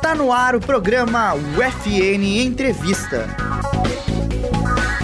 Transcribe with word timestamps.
Está 0.00 0.14
no 0.14 0.32
ar 0.32 0.56
o 0.56 0.60
programa 0.60 1.34
UFN 1.34 2.24
Entrevista. 2.42 3.26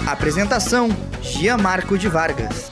Apresentação: 0.07 0.89
Gianmarco 1.21 1.99
de 1.99 2.09
Vargas. 2.09 2.71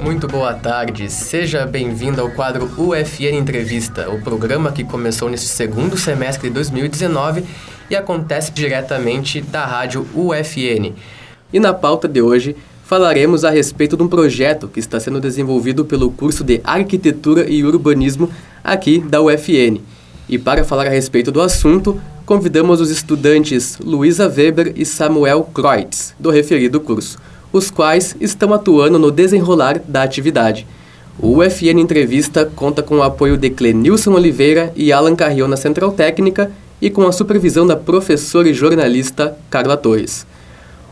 Muito 0.00 0.28
boa 0.28 0.54
tarde, 0.54 1.10
seja 1.10 1.66
bem-vindo 1.66 2.20
ao 2.20 2.30
quadro 2.30 2.70
UFN 2.78 3.34
Entrevista, 3.34 4.08
o 4.10 4.22
programa 4.22 4.70
que 4.70 4.84
começou 4.84 5.28
neste 5.28 5.48
segundo 5.48 5.98
semestre 5.98 6.46
de 6.46 6.54
2019 6.54 7.44
e 7.90 7.96
acontece 7.96 8.52
diretamente 8.52 9.40
da 9.40 9.66
rádio 9.66 10.06
UFN. 10.14 10.94
E 11.52 11.58
na 11.58 11.74
pauta 11.74 12.06
de 12.06 12.22
hoje 12.22 12.54
falaremos 12.88 13.44
a 13.44 13.50
respeito 13.50 13.98
de 13.98 14.02
um 14.02 14.08
projeto 14.08 14.66
que 14.66 14.80
está 14.80 14.98
sendo 14.98 15.20
desenvolvido 15.20 15.84
pelo 15.84 16.10
curso 16.10 16.42
de 16.42 16.58
Arquitetura 16.64 17.46
e 17.46 17.62
Urbanismo 17.62 18.30
aqui 18.64 18.98
da 18.98 19.20
UFN. 19.20 19.82
E 20.26 20.38
para 20.38 20.64
falar 20.64 20.86
a 20.86 20.90
respeito 20.90 21.30
do 21.30 21.42
assunto, 21.42 22.00
convidamos 22.24 22.80
os 22.80 22.90
estudantes 22.90 23.76
Luísa 23.78 24.26
Weber 24.26 24.72
e 24.74 24.86
Samuel 24.86 25.42
Kreutz, 25.52 26.14
do 26.18 26.30
referido 26.30 26.80
curso 26.80 27.18
os 27.52 27.70
quais 27.70 28.16
estão 28.20 28.54
atuando 28.54 28.98
no 28.98 29.10
desenrolar 29.10 29.80
da 29.86 30.02
atividade. 30.02 30.66
O 31.18 31.38
UFN 31.38 31.80
Entrevista 31.80 32.50
conta 32.56 32.82
com 32.82 32.98
o 32.98 33.02
apoio 33.02 33.36
de 33.36 33.50
Clenilson 33.50 34.12
Oliveira 34.12 34.72
e 34.74 34.92
Alan 34.92 35.14
Carrion 35.14 35.48
na 35.48 35.56
Central 35.56 35.92
Técnica 35.92 36.50
e 36.80 36.88
com 36.88 37.06
a 37.06 37.12
supervisão 37.12 37.66
da 37.66 37.76
professora 37.76 38.48
e 38.48 38.54
jornalista 38.54 39.36
Carla 39.50 39.76
Torres. 39.76 40.26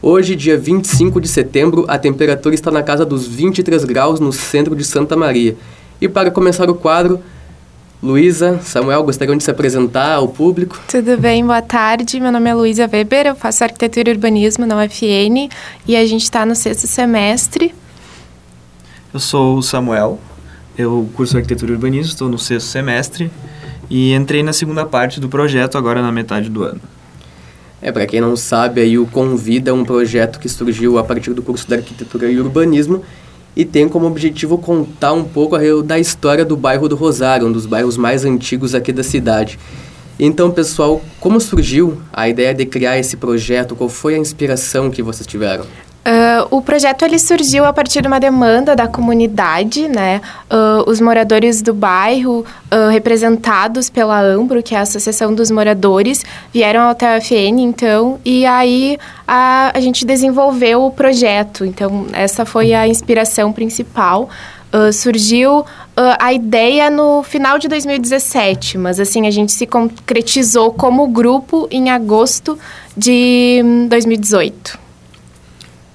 Hoje, 0.02 0.36
dia 0.36 0.58
25 0.58 1.20
de 1.20 1.26
setembro, 1.26 1.86
a 1.88 1.98
temperatura 1.98 2.54
está 2.54 2.70
na 2.70 2.82
casa 2.82 3.04
dos 3.04 3.26
23 3.26 3.82
graus 3.84 4.20
no 4.20 4.30
centro 4.30 4.76
de 4.76 4.84
Santa 4.84 5.16
Maria. 5.16 5.56
E 5.98 6.06
para 6.06 6.30
começar 6.30 6.68
o 6.68 6.74
quadro, 6.74 7.18
Luísa, 8.02 8.60
Samuel, 8.62 9.02
gostariam 9.02 9.36
de 9.36 9.42
se 9.42 9.50
apresentar 9.50 10.16
ao 10.16 10.28
público? 10.28 10.78
Tudo 10.86 11.16
bem, 11.16 11.44
boa 11.44 11.62
tarde. 11.62 12.20
Meu 12.20 12.30
nome 12.30 12.50
é 12.50 12.54
Luísa 12.54 12.86
Weber, 12.92 13.26
eu 13.26 13.34
faço 13.34 13.64
arquitetura 13.64 14.10
e 14.10 14.12
urbanismo 14.12 14.66
na 14.66 14.84
UFN 14.84 15.48
e 15.88 15.96
a 15.96 16.04
gente 16.04 16.24
está 16.24 16.44
no 16.44 16.54
sexto 16.54 16.86
semestre. 16.86 17.74
Eu 19.14 19.18
sou 19.18 19.56
o 19.56 19.62
Samuel, 19.62 20.20
eu 20.76 21.08
curso 21.14 21.38
arquitetura 21.38 21.72
e 21.72 21.74
urbanismo, 21.74 22.12
estou 22.12 22.28
no 22.28 22.38
sexto 22.38 22.66
semestre 22.66 23.30
e 23.88 24.12
entrei 24.12 24.42
na 24.42 24.52
segunda 24.52 24.84
parte 24.84 25.18
do 25.18 25.28
projeto 25.28 25.78
agora 25.78 26.02
na 26.02 26.12
metade 26.12 26.50
do 26.50 26.64
ano. 26.64 26.80
É, 27.80 27.92
para 27.92 28.06
quem 28.06 28.20
não 28.20 28.34
sabe, 28.36 28.80
aí 28.80 28.98
o 28.98 29.06
Convida 29.06 29.70
é 29.70 29.72
um 29.72 29.84
projeto 29.84 30.38
que 30.38 30.48
surgiu 30.48 30.98
a 30.98 31.04
partir 31.04 31.34
do 31.34 31.42
curso 31.42 31.68
de 31.68 31.74
arquitetura 31.74 32.30
e 32.30 32.40
urbanismo 32.40 33.02
e 33.54 33.64
tem 33.64 33.88
como 33.88 34.06
objetivo 34.06 34.58
contar 34.58 35.12
um 35.12 35.24
pouco 35.24 35.56
da 35.82 35.98
história 35.98 36.44
do 36.44 36.56
bairro 36.56 36.88
do 36.88 36.96
Rosário, 36.96 37.46
um 37.46 37.52
dos 37.52 37.66
bairros 37.66 37.96
mais 37.96 38.24
antigos 38.24 38.74
aqui 38.74 38.92
da 38.92 39.02
cidade. 39.02 39.58
Então, 40.18 40.50
pessoal, 40.50 41.02
como 41.20 41.40
surgiu 41.40 42.00
a 42.12 42.28
ideia 42.28 42.54
de 42.54 42.64
criar 42.64 42.98
esse 42.98 43.16
projeto? 43.16 43.76
Qual 43.76 43.88
foi 43.88 44.14
a 44.14 44.18
inspiração 44.18 44.90
que 44.90 45.02
vocês 45.02 45.26
tiveram? 45.26 45.66
Uh, 46.06 46.46
o 46.56 46.62
projeto 46.62 47.04
ele 47.04 47.18
surgiu 47.18 47.64
a 47.64 47.72
partir 47.72 48.00
de 48.00 48.06
uma 48.06 48.20
demanda 48.20 48.76
da 48.76 48.86
comunidade, 48.86 49.88
né? 49.88 50.20
Uh, 50.48 50.88
os 50.88 51.00
moradores 51.00 51.60
do 51.60 51.74
bairro, 51.74 52.46
uh, 52.72 52.88
representados 52.92 53.90
pela 53.90 54.20
Ambro, 54.20 54.62
que 54.62 54.72
é 54.72 54.78
a 54.78 54.82
Associação 54.82 55.34
dos 55.34 55.50
Moradores, 55.50 56.24
vieram 56.52 56.88
até 56.88 57.16
a 57.16 57.20
FN, 57.20 57.58
então, 57.58 58.20
e 58.24 58.46
aí 58.46 58.96
a, 59.26 59.72
a 59.74 59.80
gente 59.80 60.06
desenvolveu 60.06 60.84
o 60.84 60.92
projeto. 60.92 61.64
Então, 61.64 62.06
essa 62.12 62.44
foi 62.46 62.72
a 62.72 62.86
inspiração 62.86 63.52
principal. 63.52 64.28
surgiu 64.92 65.64
a 65.96 66.32
ideia 66.32 66.90
no 66.90 67.22
final 67.22 67.58
de 67.58 67.66
2017, 67.66 68.76
mas 68.78 69.00
assim, 69.00 69.26
a 69.26 69.30
gente 69.30 69.52
se 69.52 69.66
concretizou 69.66 70.72
como 70.72 71.08
grupo 71.08 71.66
em 71.70 71.90
agosto 71.90 72.58
de 72.96 73.62
2018. 73.88 74.85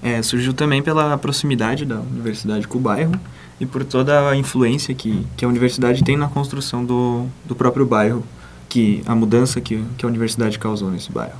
É, 0.04 0.22
surgiu 0.22 0.54
também 0.54 0.82
pela 0.82 1.18
proximidade 1.18 1.86
da 1.86 2.00
universidade 2.00 2.68
com 2.68 2.78
o 2.78 2.82
bairro 2.82 3.14
e 3.60 3.66
por 3.66 3.84
toda 3.84 4.30
a 4.30 4.36
influência 4.36 4.96
que, 4.96 5.26
que 5.38 5.46
a 5.46 5.48
universidade 5.48 6.04
tem 6.04 6.18
na 6.18 6.28
construção 6.28 6.84
do, 6.84 7.28
do 7.46 7.56
próprio 7.56 7.86
bairro, 7.86 8.24
que 8.68 9.04
a 9.06 9.14
mudança 9.14 9.62
que, 9.62 9.84
que 9.98 10.06
a 10.06 10.10
universidade 10.10 10.58
causou 10.58 10.90
nesse 10.90 11.12
bairro. 11.12 11.36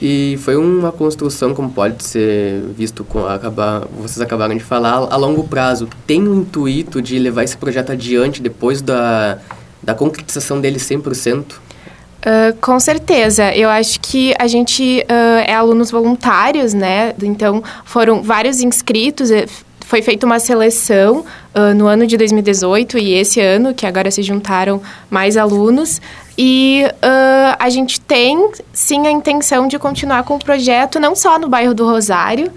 E 0.00 0.38
foi 0.42 0.56
uma 0.56 0.90
construção, 0.90 1.54
como 1.54 1.70
pode 1.70 2.02
ser 2.02 2.62
visto, 2.76 3.04
com 3.04 3.26
acabar, 3.26 3.86
vocês 4.00 4.20
acabaram 4.20 4.56
de 4.56 4.64
falar, 4.64 4.94
a 4.94 5.16
longo 5.16 5.46
prazo. 5.46 5.88
Tem 6.06 6.26
o 6.26 6.34
intuito 6.34 7.02
de 7.02 7.18
levar 7.18 7.44
esse 7.44 7.56
projeto 7.56 7.92
adiante 7.92 8.40
depois 8.40 8.80
da, 8.80 9.38
da 9.82 9.94
concretização 9.94 10.60
dele 10.60 10.78
100%? 10.78 11.44
Uh, 12.20 12.54
com 12.60 12.78
certeza. 12.78 13.54
Eu 13.54 13.70
acho 13.70 13.98
que 14.00 14.34
a 14.38 14.46
gente 14.46 15.04
uh, 15.08 15.44
é 15.46 15.54
alunos 15.54 15.90
voluntários, 15.90 16.74
né? 16.74 17.14
Então, 17.22 17.62
foram 17.84 18.22
vários 18.22 18.60
inscritos. 18.60 19.30
Eh, 19.30 19.46
foi 19.86 20.02
feita 20.02 20.26
uma 20.26 20.38
seleção 20.38 21.24
uh, 21.54 21.74
no 21.74 21.86
ano 21.86 22.06
de 22.06 22.16
2018 22.18 22.98
e 22.98 23.14
esse 23.14 23.40
ano, 23.40 23.72
que 23.72 23.86
agora 23.86 24.10
se 24.10 24.22
juntaram 24.22 24.82
mais 25.08 25.36
alunos. 25.36 26.00
E 26.36 26.84
a 27.58 27.68
gente 27.68 28.00
tem, 28.00 28.50
sim, 28.72 29.06
a 29.06 29.10
intenção 29.10 29.68
de 29.68 29.78
continuar 29.78 30.22
com 30.22 30.36
o 30.36 30.38
projeto, 30.38 30.98
não 30.98 31.14
só 31.14 31.38
no 31.38 31.50
bairro 31.50 31.74
do 31.74 31.84
Rosário. 31.84 32.50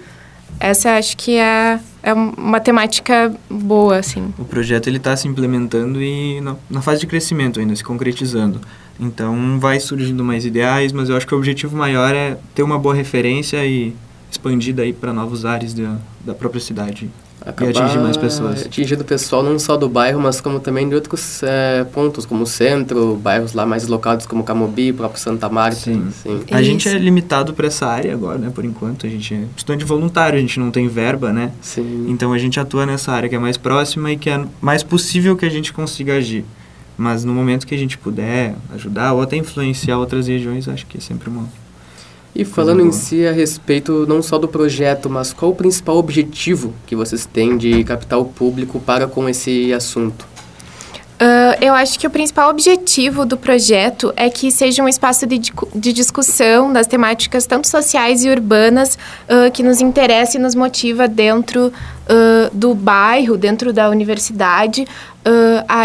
Essa 0.58 0.96
acho 0.96 1.18
que 1.18 1.36
é, 1.36 1.78
é 2.02 2.14
uma 2.14 2.60
temática 2.60 3.30
boa, 3.50 3.98
assim. 3.98 4.32
O 4.38 4.44
projeto 4.46 4.86
ele 4.86 4.96
está 4.96 5.14
se 5.14 5.28
implementando 5.28 6.02
e 6.02 6.40
na, 6.40 6.56
na 6.70 6.80
fase 6.80 7.00
de 7.00 7.06
crescimento 7.06 7.60
ainda, 7.60 7.76
se 7.76 7.84
concretizando. 7.84 8.58
Então 8.98 9.58
vai 9.58 9.80
surgindo 9.80 10.22
mais 10.24 10.44
ideais, 10.44 10.92
mas 10.92 11.08
eu 11.08 11.16
acho 11.16 11.26
que 11.26 11.34
o 11.34 11.38
objetivo 11.38 11.76
maior 11.76 12.14
é 12.14 12.36
ter 12.54 12.62
uma 12.62 12.78
boa 12.78 12.94
referência 12.94 13.64
e 13.64 13.94
expandir 14.30 14.74
daí 14.74 14.92
para 14.92 15.12
novos 15.12 15.44
ares 15.44 15.74
da, 15.74 15.96
da 16.24 16.34
própria 16.34 16.60
cidade. 16.60 17.10
Acabar 17.40 17.74
e 17.74 17.78
atingir 17.78 17.98
mais 17.98 18.16
pessoas. 18.16 18.64
Atingindo 18.64 19.02
o 19.02 19.04
pessoal 19.04 19.42
não 19.42 19.58
só 19.58 19.76
do 19.76 19.86
bairro, 19.86 20.18
mas 20.18 20.40
como 20.40 20.58
também 20.58 20.88
de 20.88 20.94
outros 20.94 21.42
é, 21.42 21.84
pontos, 21.84 22.24
como 22.24 22.44
o 22.44 22.46
centro, 22.46 23.16
bairros 23.16 23.52
lá 23.52 23.66
mais 23.66 23.86
locados 23.86 24.24
como 24.24 24.42
Camobi, 24.42 24.94
próprio 24.94 25.20
Santa 25.20 25.48
Marta. 25.48 25.76
Sim. 25.76 26.08
Sim. 26.22 26.40
A 26.50 26.62
Isso. 26.62 26.70
gente 26.70 26.88
é 26.88 26.96
limitado 26.96 27.52
para 27.52 27.66
essa 27.66 27.86
área 27.86 28.14
agora, 28.14 28.38
né, 28.38 28.50
por 28.54 28.64
enquanto. 28.64 29.06
A 29.06 29.10
gente 29.10 29.34
é 29.34 29.44
estudante 29.54 29.84
voluntário, 29.84 30.38
a 30.38 30.40
gente 30.40 30.58
não 30.58 30.70
tem 30.70 30.88
verba, 30.88 31.32
né? 31.32 31.52
Sim. 31.60 32.06
Então 32.08 32.32
a 32.32 32.38
gente 32.38 32.58
atua 32.58 32.86
nessa 32.86 33.12
área 33.12 33.28
que 33.28 33.34
é 33.34 33.38
mais 33.38 33.58
próxima 33.58 34.10
e 34.10 34.16
que 34.16 34.30
é 34.30 34.42
mais 34.62 34.82
possível 34.82 35.36
que 35.36 35.44
a 35.44 35.50
gente 35.50 35.70
consiga 35.70 36.14
agir. 36.14 36.44
Mas 36.96 37.24
no 37.24 37.34
momento 37.34 37.66
que 37.66 37.74
a 37.74 37.78
gente 37.78 37.98
puder 37.98 38.54
ajudar 38.72 39.12
ou 39.12 39.22
até 39.22 39.36
influenciar 39.36 39.98
outras 39.98 40.28
regiões, 40.28 40.68
acho 40.68 40.86
que 40.86 40.98
é 40.98 41.00
sempre 41.00 41.28
uma. 41.28 41.48
E 42.34 42.44
falando 42.44 42.80
em 42.80 42.90
si 42.90 43.24
a 43.26 43.32
respeito 43.32 44.06
não 44.08 44.20
só 44.20 44.38
do 44.38 44.48
projeto, 44.48 45.08
mas 45.08 45.32
qual 45.32 45.52
o 45.52 45.54
principal 45.54 45.96
objetivo 45.96 46.74
que 46.84 46.96
vocês 46.96 47.26
têm 47.26 47.56
de 47.56 47.84
captar 47.84 48.18
o 48.18 48.24
público 48.24 48.80
para 48.80 49.06
com 49.06 49.28
esse 49.28 49.72
assunto? 49.72 50.33
Uh, 51.54 51.64
eu 51.64 51.74
acho 51.74 51.98
que 51.98 52.06
o 52.06 52.10
principal 52.10 52.50
objetivo 52.50 53.24
do 53.24 53.36
projeto 53.36 54.12
é 54.16 54.28
que 54.28 54.50
seja 54.50 54.82
um 54.82 54.88
espaço 54.88 55.26
de, 55.26 55.38
de 55.74 55.92
discussão 55.92 56.72
das 56.72 56.86
temáticas 56.86 57.46
tanto 57.46 57.68
sociais 57.68 58.24
e 58.24 58.30
urbanas 58.30 58.98
uh, 59.28 59.50
que 59.52 59.62
nos 59.62 59.80
interessa 59.80 60.36
e 60.36 60.40
nos 60.40 60.54
motiva 60.54 61.06
dentro 61.08 61.66
uh, 61.68 62.50
do 62.52 62.74
bairro, 62.74 63.36
dentro 63.36 63.72
da 63.72 63.88
universidade. 63.88 64.86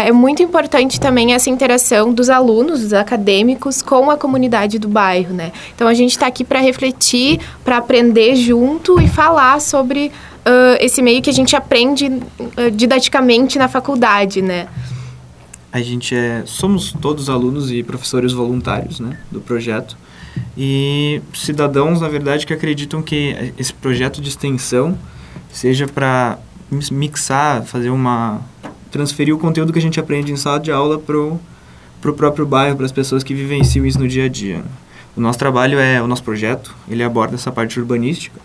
é 0.06 0.12
muito 0.12 0.42
importante 0.42 1.00
também 1.00 1.32
essa 1.32 1.48
interação 1.48 2.12
dos 2.12 2.28
alunos, 2.28 2.80
dos 2.80 2.92
acadêmicos 2.92 3.80
com 3.80 4.10
a 4.10 4.16
comunidade 4.16 4.78
do 4.78 4.88
bairro, 4.88 5.32
né? 5.32 5.50
Então 5.74 5.88
a 5.88 5.94
gente 5.94 6.10
está 6.10 6.26
aqui 6.26 6.44
para 6.44 6.60
refletir, 6.60 7.40
para 7.64 7.78
aprender 7.78 8.36
junto 8.36 9.00
e 9.00 9.08
falar 9.08 9.60
sobre 9.60 10.12
esse 10.80 11.00
meio 11.00 11.22
que 11.22 11.30
a 11.30 11.32
gente 11.32 11.54
aprende 11.54 12.20
didaticamente 12.74 13.58
na 13.58 13.68
faculdade, 13.68 14.42
né? 14.42 14.66
A 15.72 15.80
gente 15.80 16.14
é 16.14 16.42
somos 16.46 16.92
todos 16.92 17.30
alunos 17.30 17.70
e 17.70 17.82
professores 17.82 18.32
voluntários 18.32 19.00
né, 19.00 19.18
do 19.30 19.40
projeto. 19.40 19.96
E 20.56 21.20
cidadãos 21.34 22.00
na 22.00 22.08
verdade 22.08 22.46
que 22.46 22.52
acreditam 22.52 23.02
que 23.02 23.52
esse 23.58 23.72
projeto 23.72 24.20
de 24.20 24.28
extensão 24.28 24.96
seja 25.52 25.86
para 25.86 26.38
mixar 26.90 27.64
fazer 27.64 27.90
uma 27.90 28.40
transferir 28.90 29.34
o 29.34 29.38
conteúdo 29.38 29.72
que 29.72 29.78
a 29.78 29.82
gente 29.82 29.98
aprende 29.98 30.32
em 30.32 30.36
sala 30.36 30.58
de 30.58 30.70
aula 30.70 30.98
pro 30.98 31.38
pro 32.00 32.14
próprio 32.14 32.46
bairro 32.46 32.76
para 32.76 32.86
as 32.86 32.92
pessoas 32.92 33.22
que 33.22 33.34
vivenciam 33.34 33.84
isso 33.84 33.98
no 33.98 34.08
dia 34.08 34.24
a 34.24 34.28
dia. 34.28 34.64
O 35.16 35.20
nosso 35.20 35.38
trabalho 35.38 35.78
é 35.78 36.00
o 36.00 36.06
nosso 36.06 36.22
projeto 36.22 36.74
ele 36.88 37.02
aborda 37.02 37.34
essa 37.34 37.52
parte 37.52 37.78
urbanística. 37.78 38.40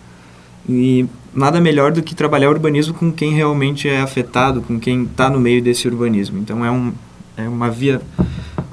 E 0.68 1.06
nada 1.33 1.62
melhor 1.62 1.92
do 1.92 2.01
que 2.01 2.16
trabalhar 2.16 2.50
urbanismo 2.50 2.94
com 2.94 3.12
quem 3.12 3.33
realmente 3.33 3.88
é 3.88 4.01
afetado, 4.01 4.62
com 4.62 4.80
quem 4.80 5.04
está 5.04 5.30
no 5.30 5.39
meio 5.39 5.62
desse 5.62 5.88
urbanismo. 5.88 6.39
Então 6.39 6.66
é 6.66 6.72
um, 6.72 6.92
é 7.38 7.48
uma 7.48 7.70
via 7.70 8.02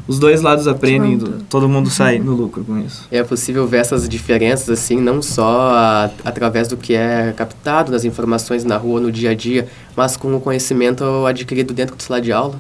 os 0.06 0.19
dois 0.19 0.43
lados 0.43 0.67
aprendem, 0.67 1.19
todo 1.49 1.69
mundo 1.69 1.88
sai 1.88 2.19
no 2.19 2.32
lucro 2.32 2.64
com 2.64 2.79
isso. 2.79 3.06
É 3.11 3.23
possível 3.23 3.67
ver 3.67 3.79
essas 3.79 4.09
diferenças 4.09 4.69
assim, 4.69 4.97
não 4.97 5.23
só 5.23 5.70
a, 5.73 6.11
através 6.25 6.67
do 6.67 6.76
que 6.76 6.94
é 6.94 7.32
captado 7.37 7.93
nas 7.93 8.05
informações 8.05 8.64
na 8.64 8.76
rua, 8.76 9.00
no 9.00 9.12
dia 9.12 9.31
a 9.31 9.35
dia, 9.35 9.69
mas 9.97 10.17
com 10.17 10.35
o 10.35 10.41
conhecimento 10.41 11.05
adquirido 11.25 11.73
dentro 11.73 11.94
do 11.94 12.03
sala 12.03 12.20
de 12.20 12.32
aula? 12.32 12.56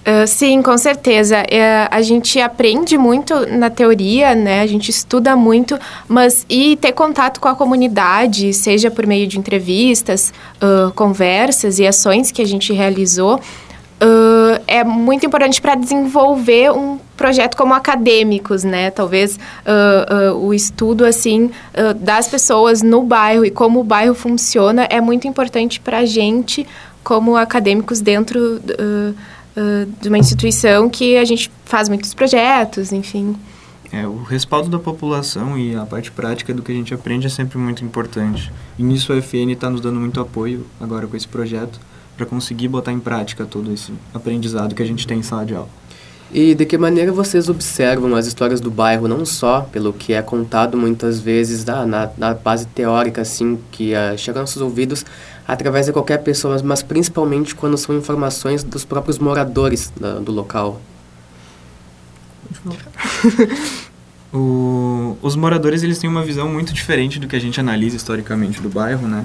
Uh, 0.00 0.26
sim, 0.26 0.62
com 0.62 0.78
certeza. 0.78 1.36
É, 1.50 1.88
a 1.90 2.00
gente 2.00 2.40
aprende 2.40 2.96
muito 2.96 3.34
na 3.46 3.68
teoria, 3.68 4.34
né? 4.34 4.60
A 4.60 4.66
gente 4.66 4.90
estuda 4.90 5.34
muito, 5.36 5.78
mas 6.06 6.46
e 6.48 6.76
ter 6.76 6.92
contato 6.92 7.40
com 7.40 7.48
a 7.48 7.54
comunidade, 7.54 8.54
seja 8.54 8.90
por 8.90 9.06
meio 9.06 9.26
de 9.26 9.38
entrevistas, 9.38 10.32
uh, 10.62 10.92
conversas 10.92 11.78
e 11.78 11.86
ações 11.86 12.30
que 12.30 12.40
a 12.40 12.46
gente 12.46 12.72
realizou, 12.72 13.36
uh, 13.36 13.40
é 14.68 14.84
muito 14.84 15.26
importante 15.26 15.60
para 15.60 15.74
desenvolver 15.74 16.70
um 16.70 16.98
projeto 17.16 17.56
como 17.56 17.74
acadêmicos, 17.74 18.62
né? 18.62 18.90
Talvez 18.90 19.38
o 20.36 20.54
estudo 20.54 21.04
assim 21.04 21.50
das 22.00 22.28
pessoas 22.28 22.82
no 22.82 23.02
bairro 23.02 23.44
e 23.44 23.50
como 23.50 23.80
o 23.80 23.84
bairro 23.84 24.14
funciona 24.14 24.84
é 24.84 25.00
muito 25.00 25.26
importante 25.26 25.80
para 25.80 25.98
a 25.98 26.04
gente 26.04 26.66
como 27.02 27.36
acadêmicos 27.36 28.00
dentro 28.00 28.60
de 30.00 30.08
uma 30.08 30.18
instituição 30.18 30.88
que 30.88 31.16
a 31.16 31.24
gente 31.24 31.50
faz 31.64 31.88
muitos 31.88 32.14
projetos, 32.14 32.92
enfim. 32.92 33.34
É, 33.90 34.06
o 34.06 34.22
respaldo 34.22 34.68
da 34.68 34.78
população 34.78 35.58
e 35.58 35.74
a 35.74 35.86
parte 35.86 36.10
prática 36.10 36.52
do 36.52 36.62
que 36.62 36.70
a 36.70 36.74
gente 36.74 36.92
aprende 36.92 37.26
é 37.26 37.30
sempre 37.30 37.56
muito 37.56 37.82
importante. 37.82 38.52
E 38.78 38.82
nisso 38.82 39.12
a 39.12 39.16
FN 39.22 39.50
está 39.50 39.70
nos 39.70 39.80
dando 39.80 39.98
muito 39.98 40.20
apoio 40.20 40.66
agora 40.78 41.06
com 41.06 41.16
esse 41.16 41.26
projeto 41.26 41.80
para 42.18 42.26
conseguir 42.26 42.68
botar 42.68 42.92
em 42.92 42.98
prática 42.98 43.46
todo 43.46 43.72
esse 43.72 43.92
aprendizado 44.12 44.74
que 44.74 44.82
a 44.82 44.86
gente 44.86 45.06
tem 45.06 45.20
em 45.20 45.22
sala 45.22 45.46
de 45.46 45.54
aula. 45.54 45.68
E 46.30 46.54
de 46.54 46.66
que 46.66 46.76
maneira 46.76 47.10
vocês 47.10 47.48
observam 47.48 48.14
as 48.14 48.26
histórias 48.26 48.60
do 48.60 48.70
bairro, 48.70 49.08
não 49.08 49.24
só 49.24 49.62
pelo 49.62 49.94
que 49.94 50.12
é 50.12 50.20
contado 50.20 50.76
muitas 50.76 51.18
vezes 51.18 51.64
na, 51.64 51.86
na, 51.86 52.10
na 52.18 52.34
base 52.34 52.66
teórica, 52.66 53.22
assim, 53.22 53.58
que 53.70 53.94
uh, 53.94 54.18
chega 54.18 54.38
aos 54.40 54.50
nossos 54.50 54.60
ouvidos, 54.60 55.06
através 55.46 55.86
de 55.86 55.92
qualquer 55.92 56.18
pessoa, 56.18 56.60
mas 56.62 56.82
principalmente 56.82 57.54
quando 57.54 57.78
são 57.78 57.96
informações 57.96 58.62
dos 58.62 58.84
próprios 58.84 59.18
moradores 59.18 59.90
da, 59.98 60.18
do 60.18 60.30
local. 60.30 60.82
o, 64.34 65.16
os 65.22 65.34
moradores 65.34 65.82
eles 65.82 65.98
têm 65.98 66.10
uma 66.10 66.22
visão 66.22 66.46
muito 66.50 66.74
diferente 66.74 67.18
do 67.18 67.26
que 67.26 67.36
a 67.36 67.40
gente 67.40 67.58
analisa 67.58 67.96
historicamente 67.96 68.60
do 68.60 68.68
bairro, 68.68 69.08
né? 69.08 69.24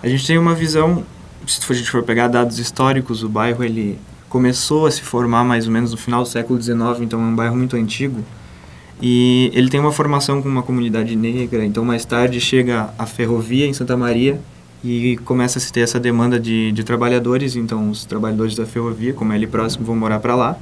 A 0.00 0.08
gente 0.08 0.24
tem 0.26 0.38
uma 0.38 0.54
visão, 0.54 1.02
se 1.46 1.60
a 1.72 1.74
gente 1.74 1.90
for 1.90 2.02
pegar 2.02 2.28
dados 2.28 2.58
históricos, 2.58 3.22
o 3.22 3.28
bairro 3.28 3.62
ele 3.64 3.98
começou 4.28 4.86
a 4.86 4.90
se 4.90 5.00
formar 5.02 5.44
mais 5.44 5.66
ou 5.66 5.72
menos 5.72 5.92
no 5.92 5.96
final 5.96 6.22
do 6.22 6.28
século 6.28 6.60
XIX, 6.60 6.76
então 7.00 7.20
é 7.20 7.24
um 7.24 7.36
bairro 7.36 7.56
muito 7.56 7.76
antigo. 7.76 8.24
E 9.00 9.50
ele 9.54 9.68
tem 9.68 9.80
uma 9.80 9.92
formação 9.92 10.40
com 10.40 10.48
uma 10.48 10.62
comunidade 10.62 11.14
negra, 11.16 11.64
então 11.64 11.84
mais 11.84 12.04
tarde 12.04 12.40
chega 12.40 12.90
a 12.98 13.06
ferrovia 13.06 13.66
em 13.66 13.72
Santa 13.72 13.96
Maria 13.96 14.40
e 14.82 15.16
começa 15.24 15.58
a 15.58 15.60
se 15.60 15.72
ter 15.72 15.80
essa 15.80 15.98
demanda 15.98 16.38
de, 16.38 16.72
de 16.72 16.84
trabalhadores, 16.84 17.56
então 17.56 17.90
os 17.90 18.04
trabalhadores 18.04 18.54
da 18.54 18.66
ferrovia, 18.66 19.12
como 19.12 19.32
é 19.32 19.36
ali 19.36 19.46
próximo, 19.46 19.84
vão 19.84 19.96
morar 19.96 20.20
para 20.20 20.34
lá. 20.34 20.56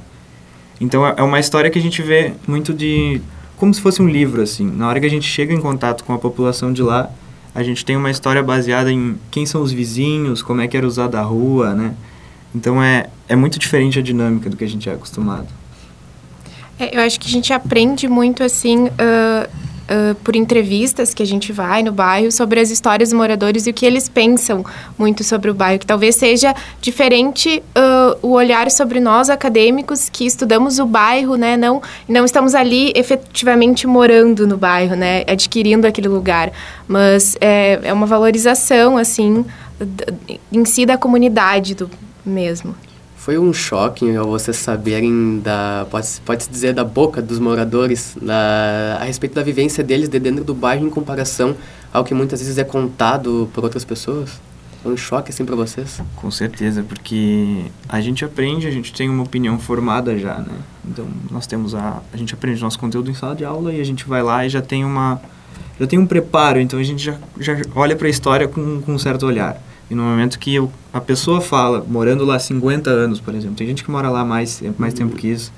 Então 0.79 1.05
é, 1.05 1.15
é 1.17 1.23
uma 1.23 1.39
história 1.39 1.69
que 1.69 1.77
a 1.77 1.81
gente 1.81 2.01
vê 2.01 2.33
muito 2.47 2.73
de 2.73 3.21
como 3.57 3.73
se 3.73 3.81
fosse 3.81 4.01
um 4.01 4.07
livro 4.07 4.41
assim. 4.41 4.65
Na 4.65 4.87
hora 4.87 4.99
que 4.99 5.05
a 5.05 5.09
gente 5.09 5.27
chega 5.27 5.53
em 5.53 5.59
contato 5.59 6.03
com 6.03 6.13
a 6.13 6.17
população 6.17 6.71
de 6.73 6.81
lá, 6.81 7.09
a 7.53 7.63
gente 7.63 7.85
tem 7.85 7.95
uma 7.95 8.09
história 8.09 8.41
baseada 8.41 8.91
em 8.91 9.17
quem 9.29 9.45
são 9.45 9.61
os 9.61 9.71
vizinhos, 9.71 10.41
como 10.41 10.61
é 10.61 10.67
que 10.67 10.75
era 10.75 10.87
usada 10.87 11.19
a 11.19 11.23
rua, 11.23 11.73
né? 11.73 11.93
Então 12.53 12.81
é, 12.81 13.09
é 13.27 13.35
muito 13.35 13.59
diferente 13.59 13.99
a 13.99 14.01
dinâmica 14.01 14.49
do 14.49 14.57
que 14.57 14.63
a 14.63 14.69
gente 14.69 14.89
é 14.89 14.93
acostumado. 14.93 15.47
É, 16.79 16.97
eu 16.97 17.01
acho 17.01 17.19
que 17.19 17.27
a 17.27 17.31
gente 17.31 17.53
aprende 17.53 18.07
muito 18.07 18.43
assim. 18.43 18.85
Uh 18.87 19.72
por 20.23 20.35
entrevistas 20.35 21.13
que 21.13 21.21
a 21.21 21.25
gente 21.25 21.51
vai 21.51 21.83
no 21.83 21.91
bairro 21.91 22.31
sobre 22.31 22.59
as 22.59 22.69
histórias 22.69 23.09
dos 23.09 23.17
moradores 23.17 23.67
e 23.67 23.69
o 23.69 23.73
que 23.73 23.85
eles 23.85 24.07
pensam 24.07 24.65
muito 24.97 25.23
sobre 25.23 25.49
o 25.49 25.53
bairro, 25.53 25.79
que 25.79 25.85
talvez 25.85 26.15
seja 26.15 26.55
diferente 26.81 27.61
uh, 27.77 28.17
o 28.21 28.31
olhar 28.31 28.69
sobre 28.71 28.99
nós 28.99 29.29
acadêmicos 29.29 30.09
que 30.09 30.25
estudamos 30.25 30.79
o 30.79 30.85
bairro, 30.85 31.35
né? 31.35 31.57
Não, 31.57 31.81
não 32.07 32.25
estamos 32.25 32.55
ali 32.55 32.91
efetivamente 32.95 33.85
morando 33.85 34.47
no 34.47 34.57
bairro, 34.57 34.95
né? 34.95 35.23
Adquirindo 35.27 35.85
aquele 35.85 36.07
lugar, 36.07 36.51
mas 36.87 37.37
é, 37.41 37.79
é 37.83 37.93
uma 37.93 38.05
valorização 38.05 38.97
assim 38.97 39.45
em 40.51 40.65
si 40.65 40.85
da 40.85 40.97
comunidade 40.97 41.75
do 41.75 41.89
mesmo. 42.25 42.75
Foi 43.23 43.39
um 43.39 43.53
choque 43.53 44.13
ao 44.17 44.27
vocês 44.27 44.57
saberem 44.57 45.39
da, 45.39 45.87
pode, 45.89 46.09
pode 46.25 46.49
dizer, 46.49 46.73
da 46.73 46.83
boca 46.83 47.21
dos 47.21 47.39
moradores 47.39 48.17
na, 48.21 48.97
a 48.99 49.05
respeito 49.05 49.33
da 49.33 49.41
vivência 49.41 49.81
deles 49.81 50.09
de 50.09 50.19
dentro 50.19 50.43
do 50.43 50.53
bairro 50.53 50.85
em 50.85 50.89
comparação 50.89 51.55
ao 51.93 52.03
que 52.03 52.13
muitas 52.13 52.41
vezes 52.41 52.57
é 52.57 52.65
contado 52.65 53.49
por 53.53 53.63
outras 53.63 53.85
pessoas? 53.85 54.41
Foi 54.81 54.91
um 54.91 54.97
choque 54.97 55.31
assim 55.31 55.45
para 55.45 55.55
vocês? 55.55 56.01
Com 56.17 56.29
certeza, 56.29 56.83
porque 56.83 57.67
a 57.87 58.01
gente 58.01 58.25
aprende, 58.25 58.67
a 58.67 58.71
gente 58.71 58.91
tem 58.91 59.09
uma 59.09 59.23
opinião 59.23 59.57
formada 59.57 60.17
já, 60.17 60.39
né? 60.39 60.57
Então, 60.85 61.07
nós 61.31 61.47
temos 61.47 61.73
a 61.73 62.01
a 62.11 62.17
gente 62.17 62.33
aprende 62.33 62.61
nosso 62.61 62.77
conteúdo 62.77 63.09
em 63.09 63.13
sala 63.13 63.37
de 63.37 63.45
aula 63.45 63.71
e 63.71 63.79
a 63.79 63.85
gente 63.85 64.03
vai 64.05 64.21
lá 64.21 64.45
e 64.45 64.49
já 64.49 64.61
tem 64.61 64.83
uma 64.83 65.21
já 65.79 65.87
tem 65.87 65.97
um 65.97 66.05
preparo, 66.05 66.59
então 66.59 66.77
a 66.77 66.83
gente 66.83 67.01
já, 67.01 67.15
já 67.39 67.55
olha 67.73 67.95
para 67.95 68.07
a 68.07 68.09
história 68.09 68.49
com, 68.49 68.81
com 68.81 68.93
um 68.93 68.99
certo 68.99 69.25
olhar. 69.25 69.57
E 69.89 69.95
no 69.95 70.03
momento 70.03 70.39
que 70.39 70.55
eu, 70.55 70.71
a 70.91 71.01
pessoa 71.01 71.41
fala, 71.41 71.85
morando 71.87 72.25
lá 72.25 72.39
50 72.39 72.89
anos, 72.89 73.19
por 73.19 73.35
exemplo, 73.35 73.55
tem 73.55 73.67
gente 73.67 73.83
que 73.83 73.91
mora 73.91 74.09
lá 74.09 74.23
mais, 74.23 74.61
mais 74.77 74.93
tempo 74.93 75.15
que 75.15 75.27
isso, 75.27 75.51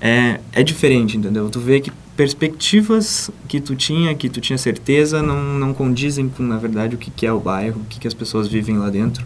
é, 0.00 0.40
é 0.52 0.62
diferente, 0.62 1.16
entendeu? 1.16 1.48
Tu 1.50 1.60
vê 1.60 1.80
que 1.80 1.90
perspectivas 2.16 3.30
que 3.46 3.60
tu 3.60 3.74
tinha, 3.74 4.14
que 4.14 4.28
tu 4.28 4.40
tinha 4.40 4.56
certeza, 4.56 5.22
não, 5.22 5.42
não 5.58 5.74
condizem 5.74 6.28
com, 6.28 6.42
na 6.42 6.56
verdade, 6.56 6.94
o 6.94 6.98
que, 6.98 7.10
que 7.10 7.26
é 7.26 7.32
o 7.32 7.40
bairro, 7.40 7.80
o 7.80 7.84
que, 7.84 8.00
que 8.00 8.08
as 8.08 8.14
pessoas 8.14 8.48
vivem 8.48 8.78
lá 8.78 8.88
dentro 8.88 9.24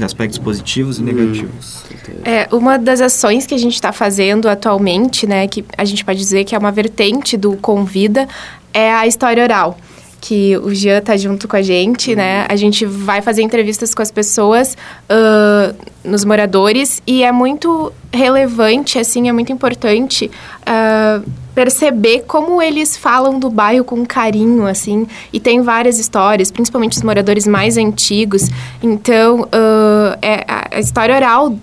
aspectos 0.00 0.38
positivos 0.38 0.98
e 0.98 1.02
hum, 1.02 1.04
negativos. 1.04 1.82
É, 2.24 2.48
uma 2.52 2.78
das 2.78 3.00
ações 3.00 3.46
que 3.46 3.54
a 3.54 3.58
gente 3.58 3.74
está 3.74 3.92
fazendo 3.92 4.48
atualmente, 4.48 5.26
né, 5.26 5.46
que 5.46 5.64
a 5.76 5.84
gente 5.84 6.04
pode 6.04 6.18
dizer 6.18 6.44
que 6.44 6.54
é 6.54 6.58
uma 6.58 6.72
vertente 6.72 7.36
do 7.36 7.56
Convida, 7.56 8.28
é 8.72 8.92
a 8.92 9.06
história 9.06 9.42
oral 9.42 9.76
que 10.24 10.56
o 10.56 10.74
Jean 10.74 11.02
tá 11.02 11.18
junto 11.18 11.46
com 11.46 11.54
a 11.54 11.60
gente, 11.60 12.16
né? 12.16 12.40
Uhum. 12.40 12.46
A 12.48 12.56
gente 12.56 12.86
vai 12.86 13.20
fazer 13.20 13.42
entrevistas 13.42 13.94
com 13.94 14.00
as 14.00 14.10
pessoas, 14.10 14.74
uh, 15.04 15.74
nos 16.02 16.24
moradores, 16.24 17.02
e 17.06 17.22
é 17.22 17.30
muito 17.30 17.92
relevante, 18.10 18.98
assim, 18.98 19.28
é 19.28 19.32
muito 19.32 19.52
importante 19.52 20.30
uh, 20.62 21.30
perceber 21.54 22.24
como 22.26 22.62
eles 22.62 22.96
falam 22.96 23.38
do 23.38 23.50
bairro 23.50 23.84
com 23.84 24.02
carinho, 24.06 24.66
assim, 24.66 25.06
e 25.30 25.38
tem 25.38 25.60
várias 25.60 25.98
histórias, 25.98 26.50
principalmente 26.50 26.96
os 26.96 27.02
moradores 27.02 27.46
mais 27.46 27.76
antigos. 27.76 28.48
Então, 28.82 29.42
uh, 29.42 30.18
é, 30.22 30.42
a 30.70 30.80
história 30.80 31.14
oral 31.14 31.54